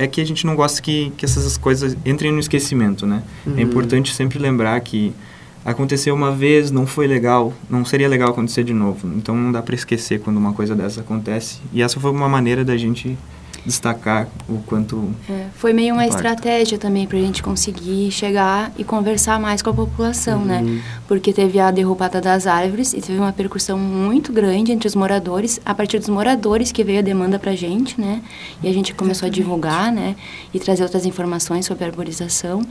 é 0.00 0.06
que 0.06 0.20
a 0.20 0.24
gente 0.24 0.46
não 0.46 0.54
gosta 0.54 0.80
que, 0.80 1.12
que 1.16 1.24
essas 1.24 1.56
coisas 1.56 1.96
entrem 2.06 2.30
no 2.30 2.38
esquecimento, 2.38 3.04
né? 3.04 3.22
É 3.44 3.50
uhum. 3.50 3.58
É 3.58 3.62
importante 3.62 4.14
sempre 4.14 4.38
lembrar 4.38 4.80
que 4.80 5.12
aconteceu 5.64 6.14
uma 6.14 6.32
vez, 6.32 6.70
não 6.70 6.86
foi 6.86 7.06
legal, 7.06 7.52
não 7.68 7.84
seria 7.84 8.08
legal 8.08 8.30
acontecer 8.30 8.64
de 8.64 8.72
novo. 8.72 9.08
Então 9.16 9.34
não 9.34 9.52
dá 9.52 9.62
para 9.62 9.74
esquecer 9.74 10.20
quando 10.20 10.36
uma 10.36 10.52
coisa 10.52 10.74
dessa 10.74 11.00
acontece. 11.00 11.60
E 11.72 11.82
essa 11.82 11.98
foi 12.00 12.10
uma 12.10 12.28
maneira 12.28 12.64
da 12.64 12.76
gente 12.76 13.16
destacar 13.68 14.28
o 14.48 14.58
quanto. 14.66 15.10
É, 15.28 15.46
foi 15.54 15.72
meio 15.72 15.94
uma 15.94 16.04
impacta. 16.04 16.28
estratégia 16.28 16.78
também 16.78 17.06
para 17.06 17.18
a 17.18 17.20
gente 17.20 17.42
conseguir 17.42 18.10
chegar 18.10 18.72
e 18.78 18.84
conversar 18.84 19.38
mais 19.38 19.60
com 19.60 19.70
a 19.70 19.74
população, 19.74 20.44
né? 20.44 20.60
uhum. 20.60 20.74
né? 20.76 20.82
Porque 21.06 21.32
teve 21.32 21.60
a 21.60 21.70
derrubada 21.70 22.20
das 22.20 22.46
árvores 22.46 22.92
e 22.94 23.00
teve 23.00 23.18
uma 23.18 23.32
percussão 23.32 23.78
muito 23.78 24.32
grande 24.32 24.72
entre 24.72 24.88
os 24.88 24.94
moradores. 24.94 25.60
A 25.64 25.74
partir 25.74 25.98
dos 25.98 26.08
moradores 26.08 26.72
que 26.72 26.82
veio 26.82 27.00
a 27.00 27.02
demanda 27.02 27.38
para 27.38 27.52
a 27.52 27.56
gente, 27.56 28.00
né? 28.00 28.22
E 28.62 28.68
a 28.68 28.72
gente 28.72 28.94
começou 28.94 29.28
Exatamente. 29.28 29.40
a 29.40 29.42
divulgar, 29.42 29.92
né? 29.92 30.16
E 30.52 30.58
trazer 30.58 30.82
outras 30.82 31.04
informações 31.04 31.66
sobre 31.66 31.84
a 31.84 31.86
arborização. 31.88 32.62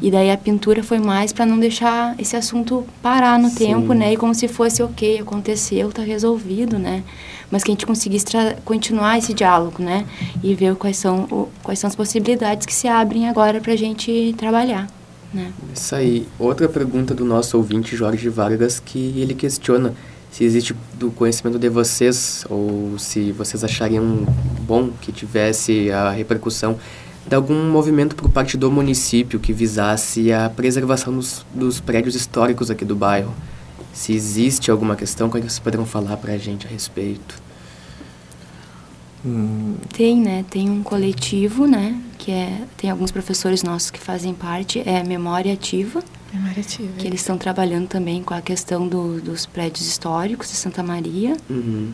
E 0.00 0.10
daí 0.10 0.30
a 0.30 0.36
pintura 0.36 0.82
foi 0.82 0.98
mais 0.98 1.32
para 1.32 1.44
não 1.44 1.58
deixar 1.58 2.14
esse 2.18 2.34
assunto 2.34 2.84
parar 3.02 3.38
no 3.38 3.50
Sim. 3.50 3.66
tempo, 3.66 3.92
né? 3.92 4.14
E 4.14 4.16
como 4.16 4.34
se 4.34 4.48
fosse 4.48 4.82
ok, 4.82 5.20
aconteceu, 5.20 5.92
tá 5.92 6.02
resolvido, 6.02 6.78
né? 6.78 7.02
Mas 7.50 7.62
que 7.62 7.70
a 7.70 7.74
gente 7.74 7.84
conseguisse 7.84 8.26
continuar 8.64 9.18
esse 9.18 9.34
diálogo, 9.34 9.82
né? 9.82 10.06
E 10.42 10.54
ver 10.54 10.74
quais 10.76 10.96
são, 10.96 11.24
o, 11.24 11.48
quais 11.62 11.78
são 11.78 11.88
as 11.88 11.94
possibilidades 11.94 12.66
que 12.66 12.72
se 12.72 12.88
abrem 12.88 13.28
agora 13.28 13.60
para 13.60 13.72
a 13.72 13.76
gente 13.76 14.34
trabalhar. 14.38 14.86
Né? 15.32 15.52
Isso 15.74 15.94
aí. 15.94 16.26
Outra 16.38 16.68
pergunta 16.68 17.14
do 17.14 17.24
nosso 17.24 17.56
ouvinte 17.56 17.94
Jorge 17.94 18.28
Vargas 18.28 18.80
que 18.80 19.20
ele 19.20 19.34
questiona 19.34 19.94
se 20.30 20.44
existe 20.44 20.74
do 20.94 21.10
conhecimento 21.10 21.58
de 21.58 21.68
vocês 21.68 22.44
ou 22.48 22.98
se 22.98 23.32
vocês 23.32 23.62
achariam 23.64 24.24
bom 24.62 24.90
que 25.00 25.12
tivesse 25.12 25.90
a 25.90 26.10
repercussão 26.10 26.78
de 27.30 27.36
algum 27.36 27.70
movimento 27.70 28.16
por 28.16 28.28
parte 28.28 28.56
do 28.56 28.72
município 28.72 29.38
que 29.38 29.52
visasse 29.52 30.32
a 30.32 30.50
preservação 30.50 31.14
dos, 31.14 31.46
dos 31.54 31.78
prédios 31.78 32.16
históricos 32.16 32.72
aqui 32.72 32.84
do 32.84 32.96
bairro. 32.96 33.32
Se 33.92 34.12
existe 34.12 34.68
alguma 34.68 34.96
questão, 34.96 35.28
como 35.28 35.38
é 35.38 35.46
que 35.46 35.52
vocês 35.52 35.60
poderiam 35.60 35.86
falar 35.86 36.16
para 36.16 36.32
a 36.32 36.36
gente 36.36 36.66
a 36.66 36.68
respeito? 36.68 37.40
Hum. 39.24 39.76
Tem, 39.92 40.20
né? 40.20 40.44
Tem 40.50 40.68
um 40.68 40.82
coletivo, 40.82 41.68
né? 41.68 42.02
Que 42.18 42.32
é, 42.32 42.62
tem 42.76 42.90
alguns 42.90 43.12
professores 43.12 43.62
nossos 43.62 43.92
que 43.92 44.00
fazem 44.00 44.34
parte, 44.34 44.82
é 44.84 45.04
Memória 45.04 45.52
Ativa. 45.52 46.02
Memória 46.34 46.60
Ativa. 46.60 46.92
Que 46.98 47.06
eles 47.06 47.20
estão 47.20 47.38
trabalhando 47.38 47.86
também 47.86 48.24
com 48.24 48.34
a 48.34 48.40
questão 48.40 48.88
do, 48.88 49.20
dos 49.20 49.46
prédios 49.46 49.86
históricos 49.86 50.50
de 50.50 50.56
Santa 50.56 50.82
Maria. 50.82 51.36
Uhum. 51.48 51.92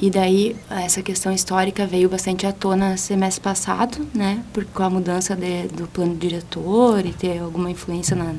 E 0.00 0.10
daí 0.10 0.54
essa 0.68 1.02
questão 1.02 1.32
histórica 1.32 1.86
veio 1.86 2.08
bastante 2.08 2.46
à 2.46 2.52
tona 2.52 2.96
semestre 2.98 3.42
passado, 3.42 4.06
né? 4.14 4.44
Por, 4.52 4.64
com 4.66 4.82
a 4.82 4.90
mudança 4.90 5.34
de, 5.34 5.68
do 5.68 5.86
plano 5.86 6.14
diretor 6.14 7.04
e 7.06 7.12
ter 7.12 7.38
alguma 7.38 7.70
influência 7.70 8.14
na, 8.14 8.34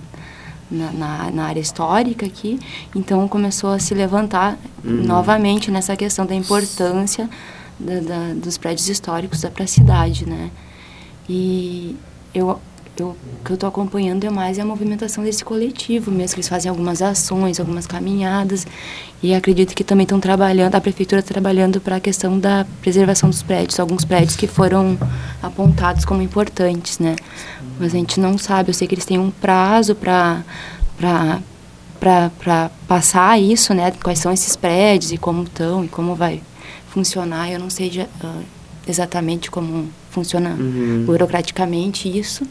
na, 0.70 0.92
na, 0.92 1.32
na, 1.32 1.46
área 1.46 1.60
histórica 1.60 2.28
aqui. 2.28 2.60
Então 2.96 3.28
começou 3.28 3.72
a 3.72 3.80
se 3.80 3.96
levantar 3.96 4.60
uhum. 4.86 5.04
novamente 5.04 5.72
nessa 5.72 5.96
questão 5.96 6.28
da 6.28 6.36
importância 6.36 7.28
da, 7.80 8.00
da, 8.02 8.34
dos 8.36 8.58
prédios 8.58 8.88
históricos 8.88 9.44
para 9.46 9.64
a 9.64 9.68
cidade, 9.68 10.30
né? 10.30 10.52
E 11.28 11.96
eu 12.36 12.60
eu, 13.02 13.10
o 13.10 13.46
que 13.46 13.52
eu 13.52 13.56
estou 13.56 13.68
acompanhando 13.70 14.24
é 14.24 14.30
mais 14.30 14.60
a 14.60 14.66
movimentação 14.66 15.24
desse 15.24 15.44
coletivo 15.44 16.12
mesmo, 16.12 16.36
que 16.36 16.40
eles 16.40 16.48
fazem 16.48 16.70
algumas 16.70 17.02
ações, 17.02 17.60
algumas 17.60 17.88
caminhadas, 17.88 18.66
e 19.22 19.34
acredito 19.34 19.76
que 19.76 19.84
também 19.84 20.04
estão 20.04 20.20
trabalhando, 20.20 20.76
a 20.76 20.82
prefeitura 20.82 21.20
está 21.20 21.34
trabalhando 21.34 21.80
para 21.80 21.98
a 21.98 22.00
questão 22.00 22.40
da 22.40 22.66
preservação 22.82 23.30
dos 23.30 23.44
prédios, 23.44 23.80
alguns 23.80 24.06
prédios 24.06 24.36
que 24.36 24.48
foram 24.48 24.98
apontados 25.42 26.06
como 26.06 26.22
importantes, 26.22 27.00
né? 27.00 27.16
Mas 27.80 27.94
a 27.94 27.98
gente 27.98 28.20
não 28.20 28.38
sabe, 28.38 28.70
eu 28.70 28.74
sei 28.74 28.88
que 28.88 28.96
eles 28.96 29.06
têm 29.06 29.20
um 29.20 29.32
prazo 29.32 29.96
para 29.96 30.44
para 32.00 32.70
passar 32.88 33.40
isso, 33.40 33.74
né? 33.74 33.92
Quais 34.04 34.20
são 34.20 34.32
esses 34.32 34.56
prédios 34.56 35.12
e 35.12 35.18
como 35.18 35.44
estão 35.44 35.84
e 35.84 35.88
como 35.88 36.16
vai 36.16 36.42
funcionar. 36.90 37.52
Eu 37.52 37.60
não 37.60 37.70
sei 37.70 38.08
uh, 38.24 38.44
exatamente 38.88 39.52
como 39.52 39.90
funciona 40.12 40.52
uhum. 40.52 41.04
burocraticamente 41.06 42.08
isso, 42.08 42.44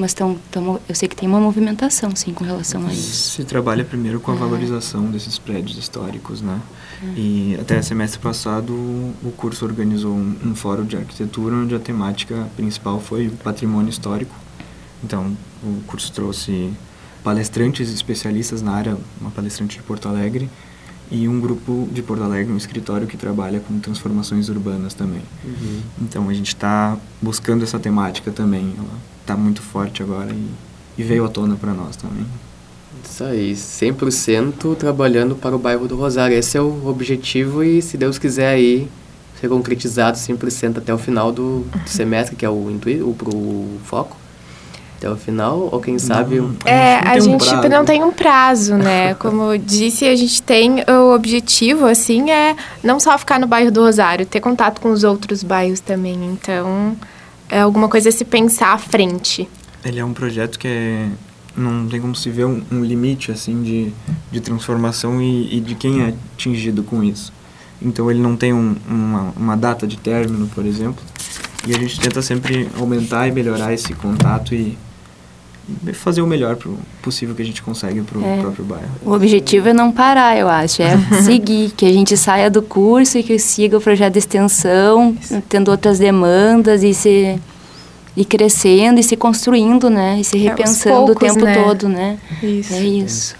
mas 0.00 0.14
tão, 0.14 0.38
tão, 0.50 0.80
eu 0.88 0.94
sei 0.94 1.06
que 1.06 1.14
tem 1.14 1.28
uma 1.28 1.38
movimentação, 1.38 2.14
sim, 2.16 2.32
com 2.32 2.42
relação 2.42 2.86
a 2.86 2.92
isso. 2.92 3.32
Se 3.36 3.44
trabalha 3.44 3.84
primeiro 3.84 4.18
com 4.18 4.32
a 4.32 4.34
é. 4.34 4.38
valorização 4.38 5.10
desses 5.10 5.38
prédios 5.38 5.76
históricos, 5.76 6.40
né? 6.40 6.58
É. 7.02 7.06
E 7.16 7.58
até 7.60 7.80
semestre 7.82 8.18
passado 8.18 8.72
o 8.72 9.32
curso 9.36 9.64
organizou 9.64 10.12
um, 10.12 10.36
um, 10.44 10.54
fórum 10.54 10.84
de 10.84 10.96
arquitetura 10.96 11.54
onde 11.54 11.74
a 11.74 11.78
temática 11.78 12.48
principal 12.56 12.98
foi 12.98 13.30
patrimônio 13.44 13.90
histórico. 13.90 14.34
Então, 15.04 15.36
o 15.62 15.82
curso 15.86 16.10
trouxe 16.12 16.72
palestrantes 17.22 17.92
especialistas 17.92 18.62
na 18.62 18.72
área, 18.72 18.96
uma 19.20 19.30
palestrante 19.30 19.76
de 19.76 19.82
Porto 19.82 20.08
Alegre 20.08 20.48
e 21.10 21.26
um 21.28 21.40
grupo 21.40 21.88
de 21.90 22.02
Porto 22.02 22.22
Alegre, 22.22 22.52
um 22.52 22.56
escritório 22.56 23.06
que 23.06 23.16
trabalha 23.16 23.60
com 23.60 23.78
transformações 23.80 24.48
urbanas 24.48 24.94
também. 24.94 25.22
Uhum. 25.44 25.80
Então, 26.02 26.28
a 26.28 26.34
gente 26.34 26.48
está 26.48 26.96
buscando 27.20 27.64
essa 27.64 27.78
temática 27.78 28.30
também. 28.30 28.74
Ela 28.78 28.98
está 29.20 29.36
muito 29.36 29.60
forte 29.60 30.02
agora 30.02 30.32
e, 30.32 30.46
e 30.98 31.02
veio 31.02 31.24
à 31.24 31.28
tona 31.28 31.56
para 31.56 31.74
nós 31.74 31.96
também. 31.96 32.24
Isso 33.04 33.24
aí, 33.24 33.52
100% 33.52 34.76
trabalhando 34.76 35.34
para 35.34 35.56
o 35.56 35.58
bairro 35.58 35.88
do 35.88 35.96
Rosário. 35.96 36.36
Esse 36.36 36.56
é 36.56 36.60
o 36.60 36.86
objetivo 36.86 37.64
e, 37.64 37.82
se 37.82 37.96
Deus 37.96 38.18
quiser, 38.18 38.48
aí 38.48 38.88
ser 39.40 39.48
concretizado 39.48 40.18
100% 40.18 40.78
até 40.78 40.92
o 40.92 40.98
final 40.98 41.32
do, 41.32 41.60
do 41.60 41.88
semestre, 41.88 42.36
que 42.36 42.44
é 42.44 42.50
o, 42.50 42.70
intuito, 42.70 43.08
o, 43.08 43.14
pro 43.14 43.32
foco. 43.84 44.16
Até 45.00 45.10
o 45.10 45.16
final? 45.16 45.70
Ou 45.72 45.80
quem 45.80 45.98
sabe... 45.98 46.36
Não, 46.36 46.54
É, 46.66 47.00
não 47.02 47.10
a 47.10 47.12
tem 47.14 47.20
um 47.20 47.24
gente 47.24 47.48
prazo. 47.48 47.68
não 47.70 47.84
tem 47.86 48.04
um 48.04 48.12
prazo, 48.12 48.74
né? 48.76 49.14
Como 49.18 49.54
eu 49.54 49.58
disse, 49.58 50.04
a 50.04 50.14
gente 50.14 50.42
tem 50.42 50.84
o 50.86 51.14
objetivo, 51.14 51.86
assim, 51.86 52.30
é 52.30 52.54
não 52.84 53.00
só 53.00 53.16
ficar 53.16 53.40
no 53.40 53.46
bairro 53.46 53.72
do 53.72 53.80
Rosário, 53.80 54.26
ter 54.26 54.40
contato 54.40 54.78
com 54.78 54.90
os 54.92 55.02
outros 55.02 55.42
bairros 55.42 55.80
também. 55.80 56.14
Então, 56.26 56.94
é 57.48 57.60
alguma 57.60 57.88
coisa 57.88 58.10
a 58.10 58.12
se 58.12 58.26
pensar 58.26 58.74
à 58.74 58.78
frente. 58.78 59.48
Ele 59.82 59.98
é 59.98 60.04
um 60.04 60.12
projeto 60.12 60.58
que 60.58 60.68
é, 60.68 61.08
não 61.56 61.88
tem 61.88 61.98
como 61.98 62.14
se 62.14 62.28
ver 62.28 62.44
um, 62.44 62.62
um 62.70 62.84
limite 62.84 63.32
assim 63.32 63.62
de, 63.62 63.92
de 64.30 64.40
transformação 64.40 65.22
e, 65.22 65.56
e 65.56 65.60
de 65.60 65.74
quem 65.74 66.02
é 66.02 66.14
atingido 66.34 66.82
com 66.82 67.02
isso. 67.02 67.32
Então 67.80 68.10
ele 68.10 68.20
não 68.20 68.36
tem 68.36 68.52
um, 68.52 68.76
uma, 68.86 69.32
uma 69.34 69.56
data 69.56 69.86
de 69.86 69.96
término, 69.96 70.46
por 70.48 70.66
exemplo, 70.66 71.02
e 71.66 71.74
a 71.74 71.78
gente 71.78 71.98
tenta 71.98 72.20
sempre 72.20 72.68
aumentar 72.78 73.26
e 73.26 73.32
melhorar 73.32 73.72
esse 73.72 73.94
contato 73.94 74.54
e 74.54 74.76
fazer 75.94 76.22
o 76.22 76.26
melhor 76.26 76.56
pro, 76.56 76.78
possível 77.02 77.34
que 77.34 77.42
a 77.42 77.44
gente 77.44 77.62
consegue 77.62 78.00
para 78.02 78.18
o 78.18 78.24
É. 78.24 78.40
próprio 78.40 78.64
bairro. 78.64 78.88
O 79.04 79.12
objetivo 79.12 79.68
é 79.68 79.72
não 79.72 79.90
parar, 79.92 80.36
eu 80.36 80.48
acho. 80.48 80.82
É 80.82 80.96
seguir, 81.22 81.70
que 81.76 81.86
a 81.86 81.92
gente 81.92 82.16
saia 82.16 82.50
do 82.50 82.62
curso 82.62 83.18
e 83.18 83.22
que 83.22 83.38
siga 83.38 83.76
o 83.78 83.80
projeto 83.80 84.12
de 84.14 84.18
extensão, 84.20 85.16
tendo 85.48 85.70
outras 85.70 85.98
demandas 85.98 86.82
e 86.82 86.92
se 86.94 87.38
e 88.16 88.24
crescendo 88.24 88.98
e 88.98 89.02
se 89.04 89.16
construindo, 89.16 89.88
né? 89.88 90.18
E 90.20 90.24
se 90.24 90.36
aos 90.36 90.44
repensando 90.44 91.12
o 91.12 91.14
poucos, 91.14 91.28
tempo 91.32 91.44
né? 91.44 91.54
todo, 91.62 91.88
né? 91.88 92.18
Isso. 92.42 92.74
É 92.74 92.80
isso. 92.80 93.36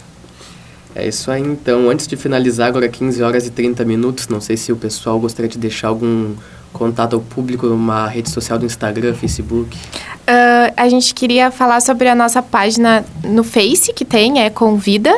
É 0.95 1.09
isso 1.09 1.31
aí, 1.31 1.43
então. 1.43 1.91
Antes 1.91 2.07
de 2.07 2.17
finalizar, 2.17 2.69
agora 2.69 2.89
15 2.89 3.23
horas 3.23 3.47
e 3.47 3.51
30 3.51 3.85
minutos, 3.85 4.29
não 4.29 4.41
sei 4.41 4.57
se 4.57 4.73
o 4.73 4.77
pessoal 4.77 5.19
gostaria 5.19 5.49
de 5.49 5.59
deixar 5.59 5.89
algum 5.89 6.35
contato 6.73 7.15
ao 7.15 7.21
público 7.21 7.67
numa 7.67 8.07
rede 8.07 8.31
social 8.31 8.59
do 8.59 8.67
Instagram, 8.67 9.15
Facebook. 9.15 9.77
Ah, 10.27 10.73
a 10.77 10.89
gente 10.89 11.15
queria 11.15 11.51
falar 11.51 11.81
sobre 11.81 12.09
a 12.09 12.15
nossa 12.15 12.43
página 12.43 13.05
no 13.25 13.43
Face, 13.43 13.93
que 13.93 14.05
tem, 14.05 14.41
é 14.41 14.51
Convida. 14.51 15.13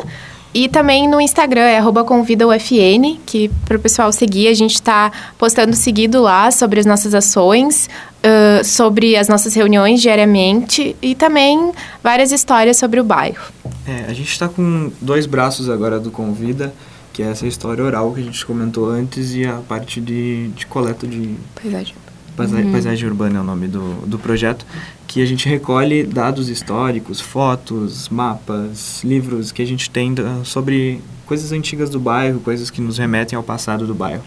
E 0.55 0.69
também 0.69 1.09
no 1.09 1.19
Instagram, 1.19 1.62
é 1.62 1.79
arroba 1.79 2.05
convidaufn, 2.05 3.19
que 3.25 3.51
para 3.65 3.79
o 3.79 3.81
pessoal 3.81 4.12
seguir, 4.12 4.49
a 4.49 4.55
gente 4.55 4.75
está 4.75 5.11
postando 5.38 5.75
seguido 5.75 6.21
lá 6.21 6.51
sobre 6.51 6.79
as 6.79 6.85
nossas 6.85 7.15
ações, 7.15 7.88
ah, 8.23 8.62
sobre 8.62 9.17
as 9.17 9.29
nossas 9.29 9.55
reuniões 9.55 10.01
diariamente 10.01 10.95
e 11.01 11.15
também 11.15 11.73
várias 12.03 12.33
histórias 12.33 12.77
sobre 12.77 13.01
o 13.01 13.05
bairro. 13.05 13.53
É, 13.87 14.05
a 14.09 14.12
gente 14.12 14.31
está 14.31 14.49
com 14.49 14.93
dois 15.01 15.27
braços 15.27 15.69
agora 15.69 15.99
do 15.99 16.11
Convida, 16.11 16.73
que 17.12 17.22
é 17.22 17.27
essa 17.27 17.46
história 17.46 17.85
oral 17.85 18.12
que 18.12 18.20
a 18.20 18.25
gente 18.25 18.44
comentou 18.46 18.88
antes 18.90 19.35
e 19.35 19.44
a 19.44 19.55
parte 19.68 20.01
de, 20.01 20.48
de 20.48 20.66
coleta 20.66 21.07
de 21.07 21.35
Paisagem. 21.61 21.94
Paisa- 22.37 22.57
Paisagem 22.72 23.09
Urbana 23.09 23.38
é 23.38 23.40
o 23.42 23.44
nome 23.44 23.68
do, 23.68 24.07
do 24.07 24.18
projeto, 24.18 24.64
que 25.07 25.20
a 25.22 25.27
gente 25.27 25.46
recolhe 25.48 26.03
dados 26.05 26.48
históricos, 26.48 27.20
fotos, 27.20 28.09
mapas, 28.09 29.03
livros 29.05 29.53
que 29.53 29.61
a 29.61 29.66
gente 29.66 29.90
tem 29.90 30.14
da- 30.14 30.42
sobre 30.44 31.01
coisas 31.27 31.53
antigas 31.53 31.90
do 31.90 32.01
bairro, 32.01 32.40
coisas 32.40 32.70
que 32.70 32.81
nos 32.81 32.96
remetem 32.98 33.37
ao 33.37 33.42
passado 33.42 33.87
do 33.87 33.94
bairro. 33.94 34.22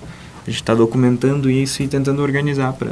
A 0.45 0.49
gente 0.51 0.61
está 0.61 0.75
documentando 0.75 1.49
isso 1.49 1.81
e 1.81 1.87
tentando 1.87 2.21
organizar 2.21 2.73
para 2.73 2.91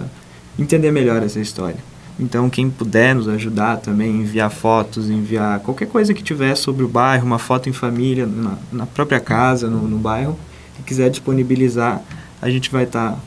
entender 0.58 0.92
melhor 0.92 1.22
essa 1.22 1.40
história. 1.40 1.78
Então, 2.20 2.50
quem 2.50 2.70
puder 2.70 3.16
nos 3.16 3.28
ajudar 3.28 3.78
também, 3.78 4.22
enviar 4.22 4.52
fotos, 4.52 5.10
enviar 5.10 5.60
qualquer 5.60 5.88
coisa 5.88 6.14
que 6.14 6.22
tiver 6.22 6.56
sobre 6.56 6.84
o 6.84 6.88
bairro, 6.88 7.26
uma 7.26 7.40
foto 7.40 7.70
em 7.70 7.74
família, 7.74 8.26
na, 8.26 8.58
na 8.72 8.86
própria 8.86 9.20
casa, 9.20 9.68
no, 9.68 9.88
no 9.88 9.98
bairro, 9.98 10.38
e 10.80 10.84
quiser 10.84 11.10
disponibilizar, 11.10 12.02
a 12.42 12.50
gente 12.50 12.70
vai 12.72 12.84
estar. 12.84 13.18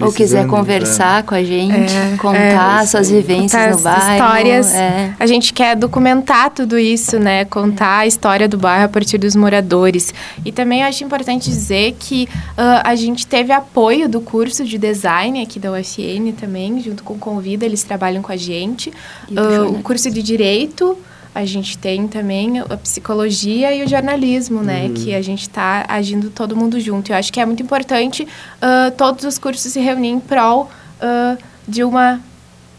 Ou 0.00 0.12
quiser 0.12 0.46
conversar 0.46 1.22
com 1.22 1.34
a 1.34 1.42
gente, 1.42 1.74
É, 1.92 2.16
contar 2.18 2.82
é, 2.82 2.86
suas 2.86 3.10
vivências 3.10 3.52
Contar 3.52 3.70
no 3.70 3.76
as 3.76 3.82
bairro. 3.82 4.12
histórias. 4.12 4.74
É. 4.74 5.14
A 5.18 5.26
gente 5.26 5.52
quer 5.52 5.74
documentar 5.76 6.50
tudo 6.50 6.78
isso, 6.78 7.18
né? 7.18 7.44
Contar 7.44 7.98
a 7.98 8.06
história 8.06 8.48
do 8.48 8.58
bairro 8.58 8.84
a 8.84 8.88
partir 8.88 9.18
dos 9.18 9.34
moradores. 9.34 10.12
E 10.44 10.52
também 10.52 10.82
acho 10.84 11.02
importante 11.02 11.48
dizer 11.48 11.96
que 11.98 12.28
ah, 12.56 12.82
a 12.84 12.94
gente 12.94 13.26
teve 13.26 13.52
apoio 13.52 14.08
do 14.08 14.20
curso 14.20 14.64
de 14.64 14.76
design 14.78 15.42
aqui 15.42 15.58
da 15.58 15.72
UFN 15.72 16.32
também, 16.38 16.80
junto 16.80 17.02
com 17.02 17.14
o 17.14 17.18
Convida, 17.18 17.64
eles 17.64 17.82
trabalham 17.82 18.22
com 18.22 18.32
a 18.32 18.36
gente. 18.36 18.92
Ah, 19.34 19.62
o 19.68 19.82
curso 19.82 20.10
de 20.10 20.22
Direito, 20.22 20.98
a 21.36 21.44
gente 21.44 21.76
tem 21.76 22.08
também 22.08 22.60
a 22.60 22.76
psicologia 22.78 23.70
e 23.74 23.84
o 23.84 23.88
jornalismo, 23.88 24.62
né? 24.62 24.90
Que 24.94 25.14
a 25.14 25.20
gente 25.20 25.42
está 25.42 25.84
agindo 25.86 26.30
todo 26.30 26.56
mundo 26.56 26.80
junto. 26.80 27.12
Eu 27.12 27.16
acho 27.16 27.30
que 27.30 27.38
é 27.38 27.44
muito 27.44 27.62
importante 27.62 28.26
ah, 28.58 28.90
todos 28.96 29.22
os 29.22 29.36
cursos 29.36 29.70
se 29.70 29.78
reunirem 29.78 30.16
em 30.16 30.20
prol 30.20 30.70
ah, 30.98 31.36
de 31.68 31.84
uma 31.84 32.22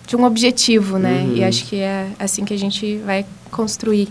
de 0.07 0.15
um 0.15 0.23
objetivo, 0.23 0.97
né? 0.97 1.21
Uhum. 1.21 1.35
E 1.35 1.43
acho 1.43 1.65
que 1.65 1.75
é 1.75 2.07
assim 2.17 2.45
que 2.45 2.53
a 2.53 2.57
gente 2.57 2.97
vai 3.05 3.27
construir. 3.51 4.09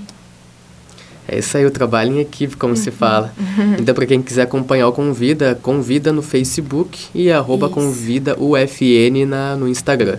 É 1.26 1.40
isso 1.40 1.56
aí, 1.56 1.66
o 1.66 1.70
trabalho 1.70 2.14
em 2.14 2.20
equipe, 2.20 2.56
como 2.56 2.76
se 2.76 2.92
fala. 2.92 3.34
Então, 3.80 3.96
para 3.96 4.06
quem 4.06 4.22
quiser 4.22 4.42
acompanhar 4.42 4.86
o 4.86 4.92
Convida, 4.92 5.58
convida 5.60 6.12
no 6.12 6.22
Facebook 6.22 7.06
e 7.12 7.32
arroba 7.32 7.66
Isso. 7.66 7.74
convida 7.74 8.36
UFN 8.38 9.26
na, 9.26 9.56
no 9.56 9.66
Instagram. 9.66 10.18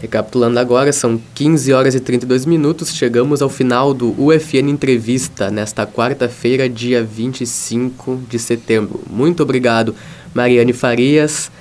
Recapitulando 0.00 0.58
agora, 0.58 0.94
são 0.94 1.20
15 1.34 1.74
horas 1.74 1.94
e 1.94 2.00
32 2.00 2.46
minutos. 2.46 2.94
Chegamos 2.96 3.42
ao 3.42 3.50
final 3.50 3.92
do 3.92 4.14
UFN 4.18 4.70
Entrevista, 4.70 5.50
nesta 5.50 5.86
quarta-feira, 5.86 6.70
dia 6.70 7.04
25 7.04 8.22
de 8.26 8.38
setembro. 8.38 9.02
Muito 9.10 9.42
obrigado, 9.42 9.94
Mariane 10.32 10.72
Farias, 10.72 11.52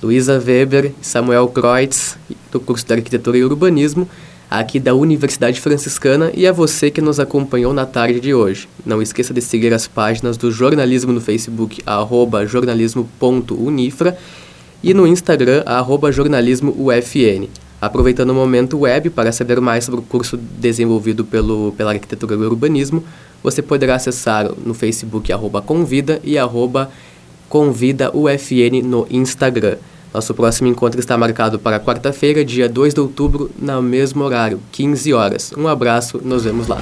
Luísa 0.00 0.38
Weber, 0.38 0.92
Samuel 1.02 1.48
Kreutz, 1.48 2.16
do 2.52 2.60
curso 2.60 2.86
de 2.86 2.92
Arquitetura 2.92 3.38
e 3.38 3.44
Urbanismo, 3.44 4.08
aqui 4.48 4.78
da 4.78 4.94
Universidade 4.94 5.60
Franciscana, 5.60 6.30
e 6.32 6.46
a 6.46 6.52
você 6.52 6.92
que 6.92 7.00
nos 7.00 7.18
acompanhou 7.18 7.72
na 7.72 7.84
tarde 7.84 8.20
de 8.20 8.32
hoje. 8.32 8.68
Não 8.86 9.02
esqueça 9.02 9.34
de 9.34 9.40
seguir 9.40 9.74
as 9.74 9.88
páginas 9.88 10.36
do 10.36 10.52
jornalismo 10.52 11.12
no 11.12 11.20
Facebook, 11.20 11.82
arroba 11.84 12.46
jornalismo.unifra, 12.46 14.16
e 14.80 14.94
no 14.94 15.08
Instagram, 15.08 15.64
arroba 15.66 16.12
jornalismoufn. 16.12 17.48
Aproveitando 17.84 18.30
o 18.30 18.34
momento 18.34 18.78
web 18.78 19.10
para 19.10 19.30
saber 19.30 19.60
mais 19.60 19.84
sobre 19.84 20.00
o 20.00 20.02
curso 20.02 20.36
desenvolvido 20.36 21.24
pelo, 21.24 21.72
pela 21.72 21.92
Arquitetura 21.92 22.34
e 22.34 22.38
Urbanismo, 22.38 23.04
você 23.42 23.60
poderá 23.60 23.96
acessar 23.96 24.50
no 24.64 24.72
Facebook 24.72 25.30
arroba 25.30 25.60
convida 25.60 26.18
e 26.24 26.38
arroba 26.38 26.90
convida 27.48 28.10
UFN 28.16 28.82
no 28.82 29.06
Instagram. 29.10 29.76
Nosso 30.14 30.32
próximo 30.32 30.68
encontro 30.68 30.98
está 30.98 31.18
marcado 31.18 31.58
para 31.58 31.78
quarta-feira, 31.78 32.44
dia 32.44 32.68
2 32.68 32.94
de 32.94 33.00
outubro, 33.00 33.50
no 33.58 33.82
mesmo 33.82 34.24
horário, 34.24 34.60
15 34.72 35.12
horas. 35.12 35.52
Um 35.56 35.68
abraço, 35.68 36.20
nos 36.24 36.44
vemos 36.44 36.68
lá. 36.68 36.80